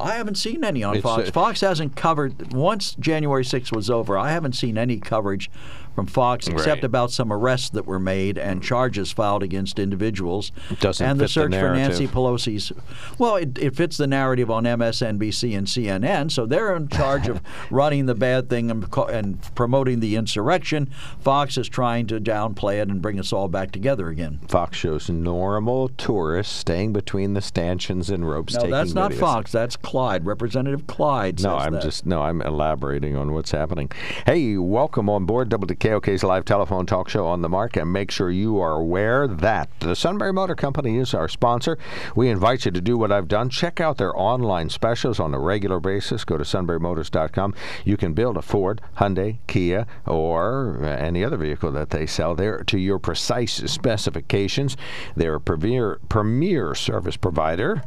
[0.00, 1.30] I haven't seen any on It's, Fox.
[1.30, 4.16] Fox hasn't covered once January 6th was over.
[4.16, 5.50] I haven't seen any coverage
[5.98, 6.84] from Fox except Right.
[6.84, 10.52] about some arrests that were made and charges filed against individuals.
[10.78, 12.06] Doesn't and the fit the search for Nancy.
[12.06, 12.70] Pelosi's.
[13.18, 17.40] Well, it, it fits the narrative on MSNBC and CNN, so they're in charge of
[17.72, 20.88] running the bad thing and, and promoting the insurrection.
[21.18, 24.38] Fox is trying to downplay it and bring us all back together again.
[24.46, 28.54] Fox shows normal tourists staying between the stanchions and ropes.
[28.54, 29.18] No, taking that's not videos.
[29.18, 29.50] Fox.
[29.50, 31.42] That's Clyde, Representative Clyde.
[31.42, 31.82] No, I'm that.
[31.82, 33.90] just no, I'm elaborating on what's happening.
[34.26, 35.50] Hey, welcome on board
[35.88, 39.70] WKOK's live telephone talk show on the mark, and make sure you are aware that
[39.80, 41.78] the Sunbury Motor Company is our sponsor.
[42.14, 43.48] We invite you to do what I've done.
[43.48, 46.24] Check out their online specials on a regular basis.
[46.24, 47.54] Go to sunburymotors.com.
[47.86, 52.62] You can build a Ford, Hyundai, Kia, or any other vehicle that they sell there
[52.64, 54.76] to your precise specifications.
[55.16, 57.82] They're a premier premier service provider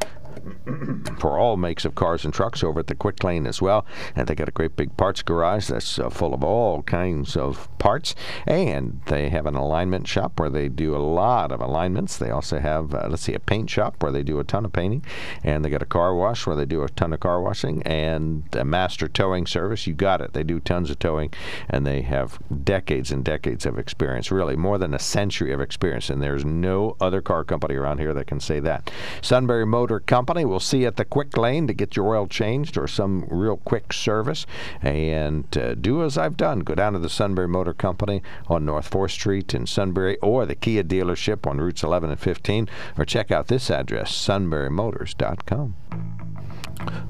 [1.18, 3.86] for all makes of cars and trucks over at the Quick Lane as well.
[4.16, 7.68] And they got a great big parts garage that's uh, full of all kinds of
[7.78, 8.14] parts.
[8.46, 12.16] And they have an alignment shop where they do a lot of alignments.
[12.16, 14.72] They also have, uh, let's see, a paint shop where they do a ton of
[14.72, 15.04] painting.
[15.44, 17.82] And they got a car wash where they do a ton of car washing.
[17.84, 19.86] And a master towing service.
[19.86, 20.32] You got it.
[20.32, 21.32] They do tons of towing.
[21.68, 26.10] And they have decades and decades of experience, really more than a century of experience.
[26.10, 28.90] And there's no other car company around here that can say that.
[29.20, 32.76] Sunbury Motor Company will see you at the Quick Lane to get your oil changed
[32.76, 34.46] or some real quick service.
[34.80, 36.60] And uh, do as I've done.
[36.60, 40.54] Go down to the Sunbury Motor Company on North 4th Street in Sunbury or the
[40.54, 42.68] Kia dealership on routes 11 and 15
[42.98, 46.21] or check out this address, sunburymotors.com.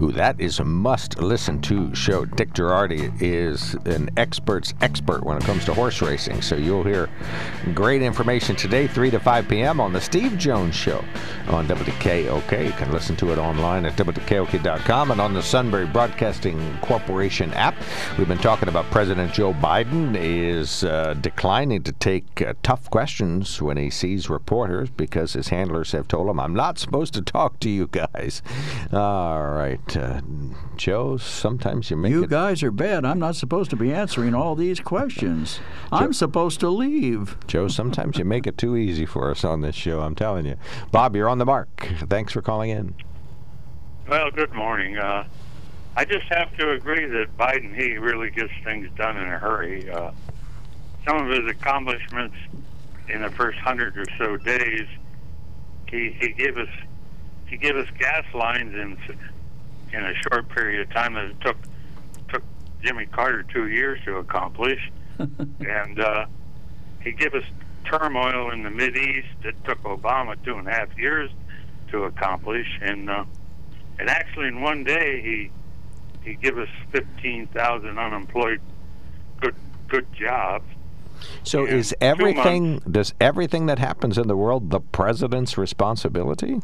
[0.02, 2.24] Ooh, that is a must listen to show.
[2.24, 6.42] Dick Girardi is an expert's expert when it comes to horse racing.
[6.42, 7.08] So you'll hear
[7.74, 9.80] great information today, 3 to 5 p.m.
[9.80, 11.04] on The Steve Jones Show
[11.48, 12.66] on WKOK.
[12.66, 17.76] You can listen to it online at WKOK.com and on the Sunbury Broadcasting Corporation app.
[18.18, 23.62] We've been talking about President Joe Biden is uh, declining to take uh, tough questions
[23.62, 27.60] when he sees reporters because his handlers have told him, I'm not supposed to talk
[27.60, 28.42] to you guys.
[28.92, 29.61] All right.
[29.62, 30.20] Uh,
[30.76, 32.30] Joe, sometimes you make You it.
[32.30, 33.04] guys are bad.
[33.04, 35.60] I'm not supposed to be answering all these questions.
[35.92, 37.36] I'm supposed to leave.
[37.46, 40.56] Joe, sometimes you make it too easy for us on this show, I'm telling you.
[40.90, 41.68] Bob, you're on the mark.
[42.08, 42.94] Thanks for calling in.
[44.08, 44.98] Well, good morning.
[44.98, 45.24] Uh,
[45.96, 49.88] I just have to agree that Biden, he really gets things done in a hurry.
[49.88, 50.10] Uh,
[51.06, 52.36] some of his accomplishments
[53.08, 54.88] in the first hundred or so days,
[55.88, 56.68] he, he gave us
[57.46, 58.96] he gave us gas lines in
[59.92, 61.56] in a short period of time that it took
[62.28, 62.42] took
[62.82, 66.26] Jimmy Carter two years to accomplish, and uh,
[67.02, 67.44] he gave us
[67.84, 71.30] turmoil in the Mid East that took Obama two and a half years
[71.90, 73.24] to accomplish, and uh,
[73.98, 75.50] and actually in one day he
[76.24, 78.60] he gave us fifteen thousand unemployed
[79.40, 79.54] good
[79.88, 80.64] good jobs,
[81.44, 86.60] So is everything does everything that happens in the world the president's responsibility?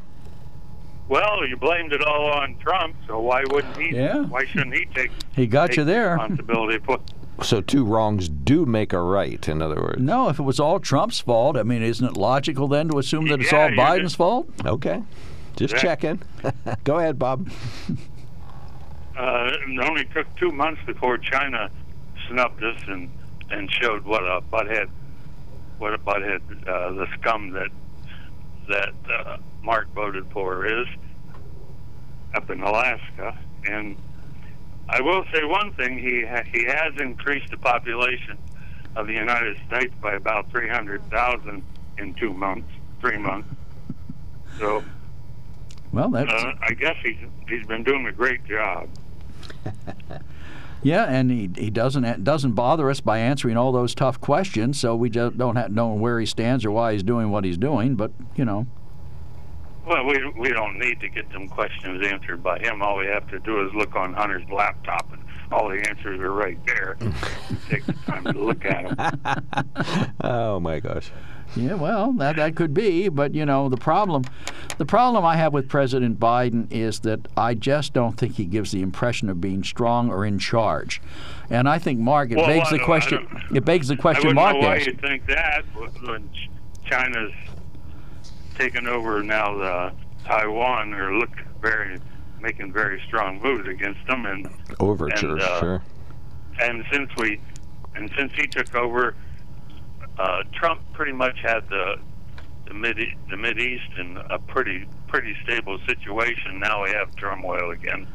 [1.09, 3.95] Well, you blamed it all on Trump, so why wouldn't he?
[3.95, 4.25] Yeah.
[4.27, 5.11] Why shouldn't he take?
[5.35, 6.11] He got take you there.
[6.17, 6.99] Responsibility for.
[7.43, 9.47] So two wrongs do make a right.
[9.49, 12.67] In other words, No, if it was all Trump's fault, I mean, isn't it logical
[12.69, 14.49] then to assume that it's Yeah, all Biden's just- fault?
[14.67, 15.03] okay,
[15.57, 15.81] just Yeah.
[15.81, 16.21] checking.
[16.85, 17.49] Go ahead, Bob.
[19.17, 21.71] Uh, it only took two months before China
[22.29, 23.11] snubbed us and
[23.51, 24.89] and showed what a butthead,
[25.79, 27.69] what a butthead, uh, the scum that
[28.69, 30.87] that uh, Mark voted for is
[32.35, 33.37] up in Alaska.
[33.69, 33.97] And
[34.89, 38.39] I will say one thing: he ha- he has increased the population
[38.97, 41.63] of the United States by about three hundred thousand
[41.99, 42.69] in two months,
[43.01, 43.49] three months.
[44.59, 44.83] So
[45.93, 48.89] Well, that's uh, I guess he's he's been doing a great job.
[50.83, 54.95] yeah, and he he doesn't doesn't bother us by answering all those tough questions, so
[54.95, 57.95] we just don't have, know where he stands or why he's doing what he's doing.
[57.97, 58.67] But you know,
[59.87, 62.83] Well, we we don't need to get them questions answered by him.
[62.83, 66.33] All we have to do is look on Hunter's laptop, and all the answers are
[66.33, 66.97] right there.
[67.69, 70.15] Take the time to look at them.
[70.23, 71.11] oh my gosh.
[71.57, 74.25] Yeah, well, that that could be, but you know, the problem
[74.77, 78.71] the problem I have with President Biden is that I just don't think he gives
[78.71, 81.01] the impression of being strong or in charge.
[81.51, 84.37] And I think Mark it Well, begs I the question it begs the question wouldn't
[84.37, 84.87] Mark know why asked.
[84.87, 85.65] you think that
[86.07, 86.29] when
[86.85, 87.33] China's
[88.57, 89.93] taken over now the
[90.25, 91.31] Taiwan or look
[91.61, 91.99] very
[92.41, 95.83] making very strong moves against them and Overture, and, uh, sure.
[96.61, 97.41] and since we
[97.97, 99.17] and since he took over,
[100.19, 101.97] uh, Trump pretty much had the
[102.67, 102.99] the mid
[103.31, 106.61] the Mid East in a pretty pretty stable situation.
[106.61, 108.07] Now we have turmoil again,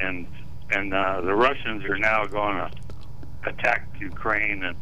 [0.00, 0.26] and
[0.70, 2.70] and uh, the Russians are now going to
[3.50, 4.62] attack Ukraine.
[4.64, 4.76] And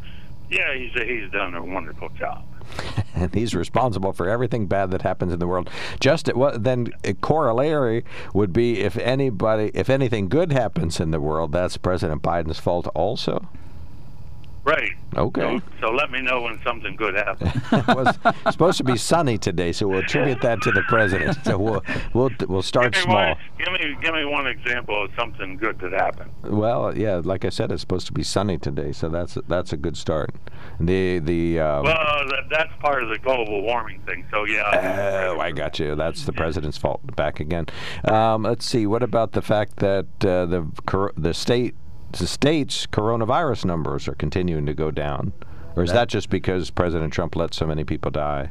[0.49, 2.43] yeah, he's he's done a wonderful job.
[3.15, 5.69] and he's responsible for everything bad that happens in the world.
[5.99, 8.03] Just what then a corollary
[8.33, 12.87] would be if anybody, if anything good happens in the world, that's President Biden's fault
[12.95, 13.47] also.
[14.65, 14.93] Right.
[15.15, 15.61] Okay.
[15.79, 17.51] So let me know when something good happens.
[17.71, 18.17] it was
[18.49, 21.37] supposed to be sunny today, so we'll attribute that to the president.
[21.45, 23.27] So we'll we'll we'll start give me small.
[23.27, 26.31] One, give me give me one example of something good that happened.
[26.43, 29.77] Well, yeah, like I said, it's supposed to be sunny today, so that's that's a
[29.77, 30.31] good start.
[30.79, 34.25] The the um, Well, that, that's part of the global warming thing.
[34.31, 35.33] So yeah.
[35.35, 35.95] Oh, I got you.
[35.95, 37.15] That's the president's fault.
[37.15, 37.67] Back again.
[38.03, 38.87] Um, let's see.
[38.87, 41.75] What about the fact that uh, the cor- the state
[42.11, 45.33] the states coronavirus numbers are continuing to go down,
[45.75, 48.49] or is that just because President Trump let so many people die?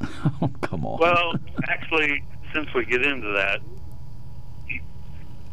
[0.42, 0.98] Oh, come on.
[0.98, 1.34] Well,
[1.68, 3.60] actually, since we get into that,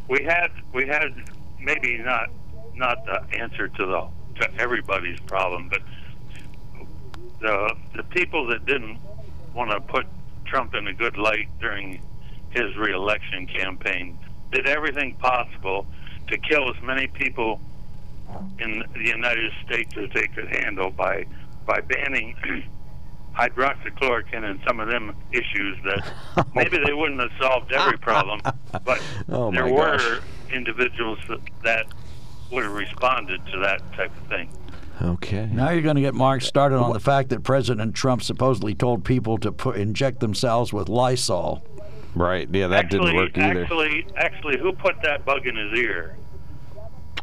[0.08, 1.14] we had we had
[1.60, 2.28] maybe not
[2.74, 4.08] not the answer to the
[4.40, 5.82] to everybody's problem, but
[7.40, 8.98] the the people that didn't
[9.54, 10.06] want to put
[10.44, 12.02] Trump in a good light during
[12.50, 14.18] his reelection campaign
[14.50, 15.86] did everything possible
[16.32, 17.60] to kill as many people
[18.58, 21.24] in the United States as they could handle by
[21.66, 22.34] by banning
[23.36, 26.12] hydroxychloroquine and some of them issues that
[26.54, 28.40] maybe they wouldn't have solved every problem,
[28.84, 30.20] but Oh, there were gosh.
[30.52, 31.86] individuals that, that
[32.50, 34.50] would have responded to that type of thing.
[35.00, 35.46] Okay.
[35.50, 39.04] Now you're going to get Mark started on the fact that President Trump supposedly told
[39.04, 41.64] people to put, inject themselves with Lysol.
[42.14, 42.48] Right.
[42.52, 43.62] Yeah, that actually, didn't work either.
[43.62, 46.16] Actually, actually, who put that bug in his ear?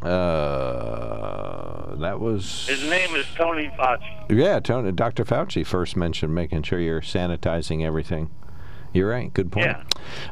[0.02, 4.26] Uh, that was His name is Tony Fauci.
[4.30, 4.60] yeah.
[4.60, 5.24] Tony, Dr.
[5.24, 8.30] Fauci first mentioned making sure you're sanitizing everything.
[8.92, 9.32] You're right.
[9.32, 9.66] Good point.
[9.66, 9.82] Yeah.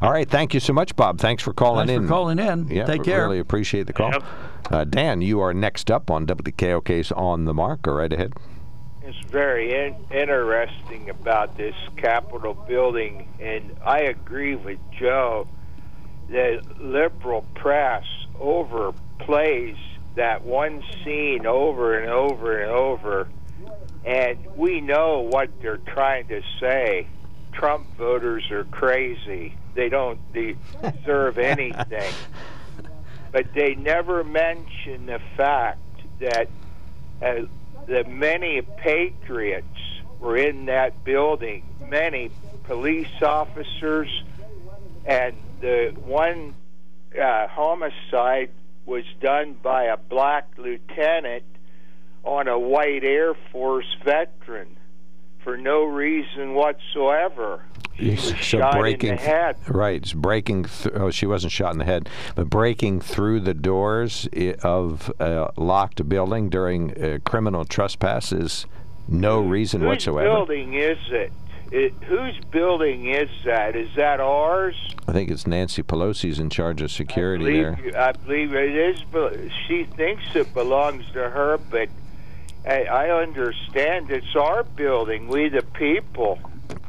[0.03, 0.29] All right.
[0.29, 1.21] Thank you so much, Bob.
[1.21, 1.87] Thanks for calling in.
[1.89, 2.07] Thanks in.
[2.09, 2.69] for calling in.
[2.69, 3.23] Yeah, Take we care.
[3.23, 4.11] Really appreciate the call.
[4.11, 4.25] Yep.
[4.71, 7.83] Uh, Dan, you are next up on WKOK's On the Mark.
[7.83, 8.33] Go right ahead.
[9.03, 15.47] It's very in- interesting about this Capitol building, and I agree with Joe.
[16.29, 18.05] The liberal press
[18.41, 19.77] overplays
[20.15, 23.29] that one scene over and over and over,
[24.05, 27.07] and we know what they're trying to say.
[27.53, 29.55] Trump voters are crazy.
[29.75, 32.15] They don't deserve anything.
[33.33, 35.81] But they never mention the fact
[36.21, 36.49] that
[37.21, 37.43] uh,
[37.87, 39.67] that many patriots
[40.21, 42.31] were in that building, many
[42.65, 44.09] police officers,
[45.05, 46.55] and the one
[47.21, 48.51] uh, homicide
[48.87, 51.45] was done by a black lieutenant
[52.25, 54.77] on a white Air Force veteran
[55.45, 57.65] for no reason whatsoever.
[57.97, 59.57] She was so shot breaking in the head.
[59.67, 63.55] right it's breaking th- oh she wasn't shot in the head but breaking through the
[63.55, 64.29] doors
[64.63, 68.67] of a locked building during uh, criminal trespass is
[69.09, 71.33] no reason Whose whatsoever building is it?
[71.73, 71.93] It?
[72.05, 73.77] Whose building is that?
[73.77, 74.77] Is that ours?
[75.09, 78.77] i think it's nancy pelosi's in charge of security I there believe, I believe it
[78.77, 79.53] is.
[79.67, 81.89] She thinks it belongs to her, but
[82.67, 85.29] I, I understand it's our building.
[85.29, 86.39] We the people.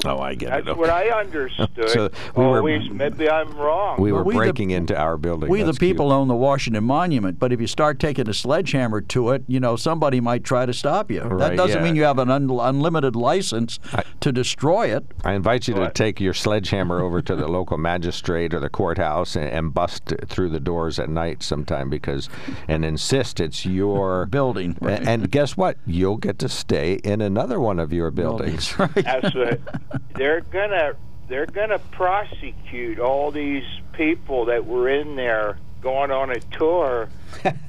[0.05, 1.89] Oh i get That's it what I understood.
[1.89, 3.99] So we were- Always, maybe I'm wrong.
[4.01, 5.91] we were we the- breaking into our building We, the That's cute.
[5.93, 9.59] people, own the Washington Monument, but if you start taking a sledgehammer to it, you
[9.59, 11.21] know, somebody might try to stop you.
[11.21, 11.83] Right, that doesn't yeah.
[11.83, 13.79] mean you have an un- unlimited license
[14.21, 15.05] to destroy it.
[15.23, 19.35] I invite you to take your sledgehammer over to the local magistrate or the courthouse
[19.35, 22.29] and, and bust through the doors at night sometime because,
[22.67, 24.77] and insist it's your building.
[24.81, 25.77] A- And, guess what?
[25.85, 28.73] You'll get to stay in another one of your buildings.
[28.77, 29.59] That's what
[30.13, 30.93] they're gonna
[31.27, 33.63] they're gonna prosecute all these
[33.93, 37.09] people that were in there going on a tour.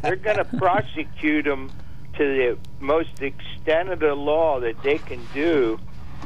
[0.03, 1.71] they're gonna prosecute them
[2.16, 5.79] to the most extent of the law that they can do.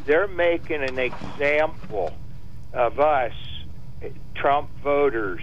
[0.07, 2.13] They're making an example
[2.73, 3.33] of us,
[4.35, 5.43] Trump voters.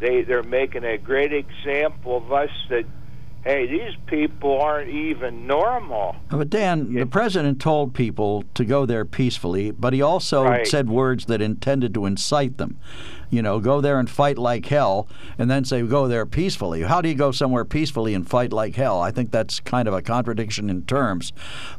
[0.00, 2.84] They they're making a great example of us that
[3.44, 6.16] hey, these people aren't even normal.
[6.30, 10.66] But Dan, the president told people to go there peacefully, but he also Right.
[10.66, 12.76] said words that intended to incite them.
[13.30, 15.08] You know, go there and fight like hell,
[15.38, 16.82] and then say go there peacefully.
[16.82, 19.00] How do you go somewhere peacefully and fight like hell?
[19.00, 21.32] I think that's kind of a contradiction in terms.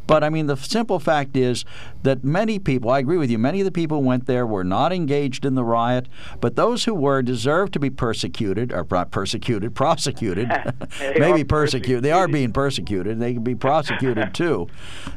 [0.08, 1.66] But I mean, the simple fact is
[2.04, 4.64] that many people, I agree with you, many of the people who went there were
[4.64, 6.08] not engaged in the riot,
[6.40, 10.50] but those who were deserve to be persecuted, or not persecuted, prosecuted,
[11.18, 12.04] maybe are persecuted.
[12.04, 13.20] They are being persecuted.
[13.20, 14.68] They can be prosecuted too.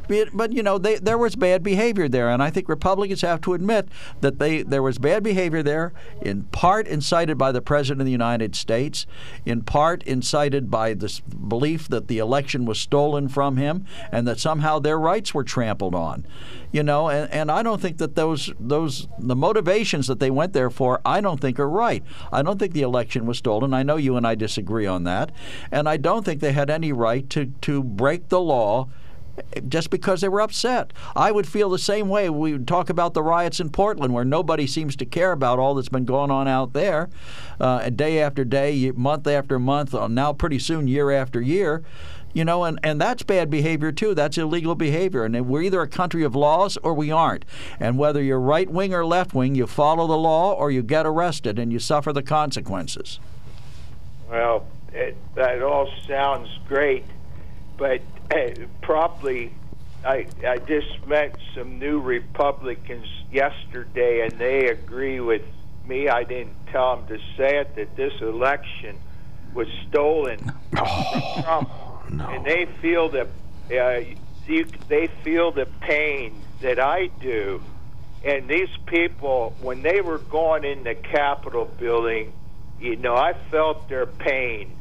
[0.07, 3.41] But, but you know, they, there was bad behavior there, and I think Republicans have
[3.41, 3.87] to admit
[4.21, 8.11] that they there was bad behavior there, in part incited by the president of the
[8.11, 9.05] United States,
[9.45, 14.39] in part incited by this belief that the election was stolen from him, and that
[14.39, 16.25] somehow their rights were trampled on.
[16.71, 20.53] You know, and, and I don't think that those those the motivations that they went
[20.53, 22.03] there for, I don't think are right.
[22.31, 23.73] I don't think the election was stolen.
[23.73, 25.31] I know you and I disagree on that,
[25.71, 28.87] and I don't think they had any right to to break the law
[29.67, 30.93] just because they were upset.
[31.15, 32.29] I would feel the same way.
[32.29, 35.75] We would talk about the riots in Portland, where nobody seems to care about all
[35.75, 37.09] that's been going on out there,
[37.59, 41.83] uh, day after day, month after month, uh, now pretty soon year after year.
[42.33, 44.15] You know, and, and that's bad behavior too.
[44.15, 45.23] That's illegal behavior.
[45.23, 47.45] And we're either a country of laws or we aren't.
[47.79, 51.05] And whether you're right wing or left wing, you follow the law or you get
[51.05, 53.19] arrested and you suffer the consequences.
[54.31, 57.05] Well, it, that all sounds great,
[57.77, 58.01] but
[58.81, 59.51] probably
[60.05, 65.43] I I just met some new Republicans yesterday, and they agree with
[65.85, 66.09] me.
[66.09, 68.97] I didn't tell them to say it that this election
[69.53, 70.39] was stolen
[70.71, 71.69] from Trump,
[72.09, 73.27] and they feel the
[73.71, 74.03] uh,
[74.47, 77.61] you, they feel the pain that I do.
[78.25, 82.31] And these people, when they were going in the Capitol building,
[82.79, 84.71] you know, I felt their pain.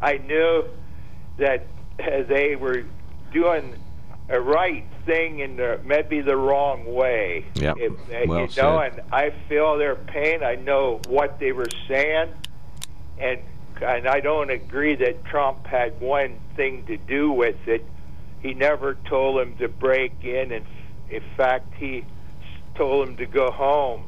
[0.00, 0.64] I knew
[1.36, 1.66] that
[1.98, 2.84] they were
[3.32, 3.74] doing
[4.28, 7.44] a right thing in the maybe the wrong way.
[7.54, 7.76] Yep.
[7.78, 8.98] If, uh, Well you know, said.
[8.98, 10.42] and I feel their pain.
[10.42, 12.32] I know what they were saying,
[13.18, 13.40] and
[13.80, 17.84] and I don't agree that Trump had one thing to do with it.
[18.40, 20.64] He never told him to break in, and
[21.10, 22.04] in fact, he
[22.74, 24.04] told him to go home.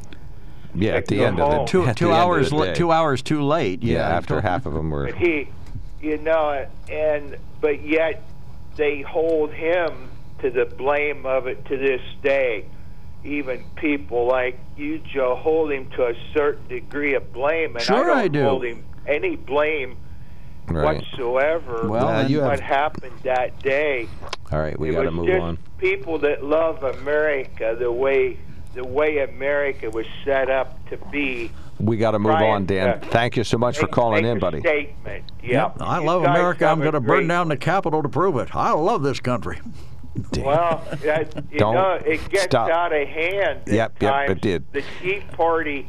[0.75, 1.65] Yeah, at the Go end of the.
[1.65, 3.83] Two, two the hours the two hours too late.
[3.83, 5.07] Yeah, Yeah, after half of them were.
[5.07, 5.49] But he,
[6.01, 8.23] you know, and but yet
[8.77, 12.65] they hold him to the blame of it to this day.
[13.25, 18.11] Even people like you, Joe, hold him to a certain degree of blame, and Sure
[18.11, 18.43] I I don't do.
[18.49, 19.97] hold him any blame
[20.69, 20.97] Right.
[20.99, 21.89] whatsoever.
[21.89, 24.07] Well, Yeah, on you what have- happened that day.
[24.53, 25.59] All right, we got to was move just on.
[25.79, 28.37] People that love America the way
[28.75, 31.51] the way America was set up to be.
[31.81, 32.89] We got to move Brian, on, Dan.
[32.89, 34.61] uh, Thank you so much for calling make in, a buddy.
[34.61, 35.25] Statement.
[35.43, 35.71] Yeah.
[35.81, 36.67] I You love America.
[36.67, 38.55] I'm going to burn down the Capitol to prove it.
[38.55, 39.61] I love this country.
[40.37, 42.71] Well, that, you Don't know, it gets stop.
[42.71, 43.61] out of hand.
[43.61, 44.73] at Yep, yep, it did.
[44.73, 45.87] The Tea Party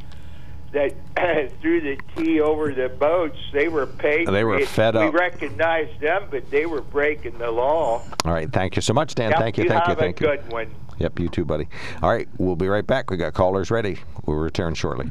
[0.72, 0.94] that
[1.60, 4.28] threw the tea over the boats, they were paid.
[4.28, 5.12] They were it- fed up.
[5.12, 8.02] We recognized them, but they were breaking the law.
[8.24, 9.30] All right, thank you so much, Dan.
[9.30, 10.26] Yep, thank you, you thank you, have a thank you.
[10.28, 10.70] good one.
[10.98, 11.66] Yep, you too, buddy.
[12.00, 13.10] All right, we'll be right back.
[13.10, 13.98] We got callers ready.
[14.26, 15.10] We'll return shortly.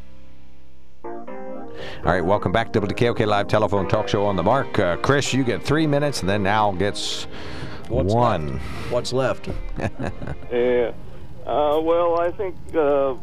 [1.03, 1.65] All
[2.03, 4.77] right, welcome back to WKOK Live Telephone Talk Show on the Mark.
[4.77, 7.23] Uh, Chris, you get three minutes, and then Al gets
[7.87, 8.53] What's one.
[8.53, 8.91] Left?
[8.91, 9.49] What's left?
[10.51, 10.91] yeah.
[11.45, 13.15] Uh, well, I think uh,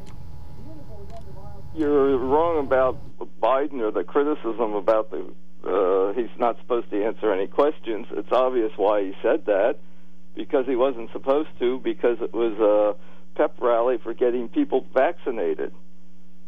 [1.75, 2.99] you're wrong about
[3.41, 5.33] Biden or the criticism about the
[5.65, 8.07] uh, he's not supposed to answer any questions.
[8.13, 9.79] It's obvious why he said that
[10.35, 15.73] because he wasn't supposed to because it was a pep rally for getting people vaccinated.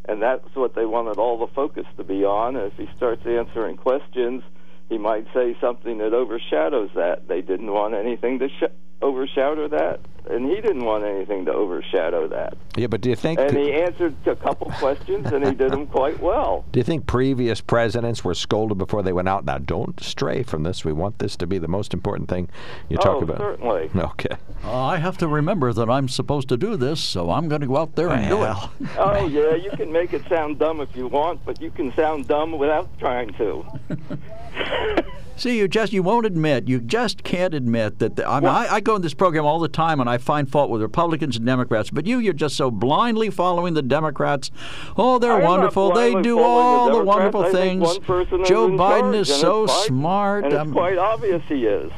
[0.08, 2.56] And that's what they wanted all the focus to be on.
[2.56, 4.42] If he starts answering questions,
[4.88, 7.28] he might say something that overshadows that.
[7.28, 8.72] They didn't want anything to sh-
[9.02, 12.56] overshadow that, and he didn't want anything to overshadow that.
[12.76, 13.38] Yeah, but do you think?
[13.38, 16.64] And he answered a couple questions, and he did them quite well.
[16.72, 19.44] Do you think previous presidents were scolded before they went out?
[19.44, 20.84] Now, don't stray from this.
[20.84, 22.48] We want this to be the most important thing
[22.88, 23.38] you talk oh, about.
[23.38, 23.90] certainly.
[24.10, 24.36] Okay.
[24.64, 27.66] Uh, I have to remember that I'm supposed to do this, so I'm going to
[27.66, 28.72] go out there and well.
[28.78, 28.90] do it.
[28.98, 32.26] oh yeah, you can make it sound dumb if you want, but you can sound
[32.26, 33.64] dumb without trying to.
[35.40, 38.16] See, you just you won't admit, you just can't admit that.
[38.16, 40.46] The, I mean, I, I, go in this program all the time, and I find
[40.46, 41.88] fault with Republicans and Democrats.
[41.88, 44.50] But you, you're just so blindly following the Democrats.
[44.98, 45.94] Oh, they're I'm wonderful.
[45.94, 47.88] They do all the, the, wonderful I things.
[48.46, 50.44] Joe Biden charge, is so Biden, smart.
[50.44, 51.90] And it's I'm, quite obvious he is.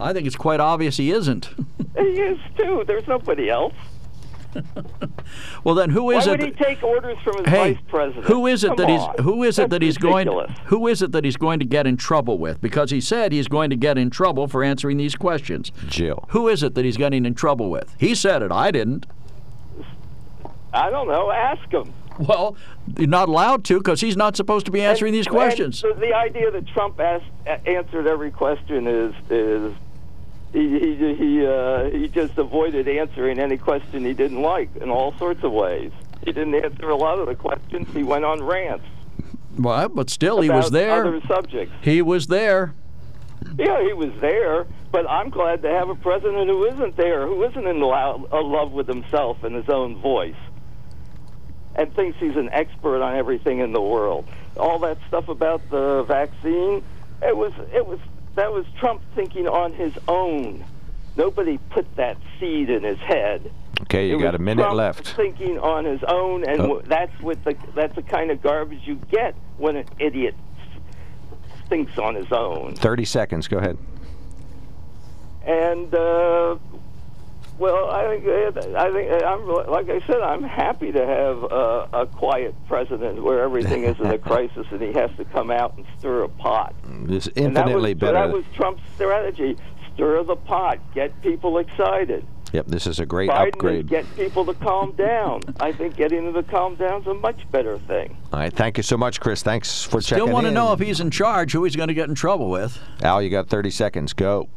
[0.00, 1.50] I think it's quite obvious he isn't.
[1.96, 2.82] he is too.
[2.84, 3.74] There's nobody else.
[5.64, 6.40] well, then who is Why it?
[6.40, 8.26] would he take orders from his hey, vice president?
[8.26, 9.14] Who is it Come that he's on.
[9.22, 10.46] who is it That's that he's ridiculous.
[10.52, 12.60] going who is it that he's going to get in trouble with?
[12.60, 15.72] Because he said he's going to get in trouble for answering these questions.
[15.88, 16.24] Jill.
[16.30, 17.94] Who is it that he's getting in trouble with?
[17.98, 18.52] He said it.
[18.52, 19.06] I didn't.
[20.72, 21.30] I don't know.
[21.30, 21.92] Ask him.
[22.18, 22.56] Well,
[22.98, 25.82] you're not allowed to because he's not supposed to be answering And- these questions.
[25.82, 27.24] and the, the idea that Trump asked,
[27.66, 29.72] answered every question is is
[30.52, 35.14] he he he, uh, he just avoided answering any question he didn't like in all
[35.18, 35.92] sorts of ways.
[36.24, 37.88] He didn't answer a lot of the questions.
[37.92, 38.84] He went on rants.
[39.58, 41.06] Well, but still, he was there.
[41.06, 41.74] Other subjects.
[41.82, 42.74] He was there.
[43.58, 47.42] Yeah, he was there, but I'm glad to have a president who isn't there, who
[47.44, 50.36] isn't in lo- love with himself and his own voice,
[51.74, 54.26] and thinks he's an expert on everything in the world.
[54.56, 56.82] All that stuff about the vaccine,
[57.22, 57.98] it was it was
[58.34, 60.64] that was Trump thinking on his own.
[61.16, 63.50] Nobody put that seed in his head.
[63.82, 65.04] Okay, you It got a minute left.
[65.04, 65.38] Trump left.
[65.38, 66.66] Thinking on his own, and Oh.
[66.68, 70.34] w that's what the that's the kind of garbage you get when an idiot
[71.68, 72.74] thinks on his own.
[72.76, 73.48] 30 seconds.
[73.48, 73.76] Go ahead.
[75.44, 76.56] And uh,
[77.62, 78.26] well, I think
[78.76, 83.40] I think I'm like I said, I'm happy to have uh, a quiet president where
[83.40, 86.74] everything is in a crisis and he has to come out and stir a pot.
[86.84, 88.12] This is And that infinitely was, better.
[88.14, 89.56] That was Trump's strategy:
[89.94, 92.26] stir the pot, get people excited.
[92.52, 93.84] Yep, this is a great Biden upgrade.
[93.84, 95.40] is get people to calm down.
[95.60, 98.16] I think getting them to calm down is a much better thing.
[98.32, 99.42] All right, thank you so much, Chris.
[99.42, 101.94] Thanks for Still checking want to know if he's in charge, who he's going to
[101.94, 102.78] get in trouble with.
[103.02, 104.12] Al, you got 30 seconds.
[104.12, 104.48] Go.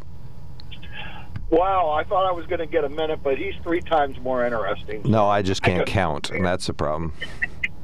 [1.49, 4.45] Wow, I thought I was going to get a minute, but he's three times more
[4.45, 5.01] interesting.
[5.05, 7.13] No, I just can't count, and that's the problem.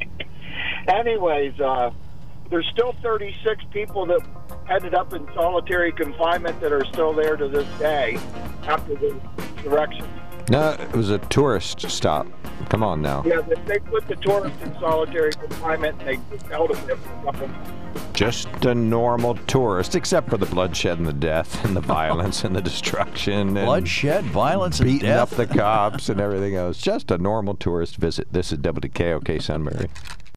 [0.88, 1.92] Anyways, uh,
[2.50, 4.22] there's still 36 people that
[4.70, 8.18] ended up in solitary confinement that are still there to this day
[8.64, 9.20] after the
[9.58, 10.08] insurrection.
[10.50, 12.28] No, it was a tourist stop.
[12.70, 13.24] Come on now.
[13.26, 16.96] Yeah, they, they put the tourists in solitary confinement and they just held them there
[16.98, 17.50] for a couple
[18.14, 22.56] Just a normal tourist, except for the bloodshed and the death and the violence and
[22.56, 23.58] the destruction.
[23.58, 25.32] And Bloodshed, violence, and beating death.
[25.34, 26.78] up the cops and everything else.
[26.80, 28.32] Just a normal tourist visit.
[28.32, 29.90] This is WKOK Sunbury.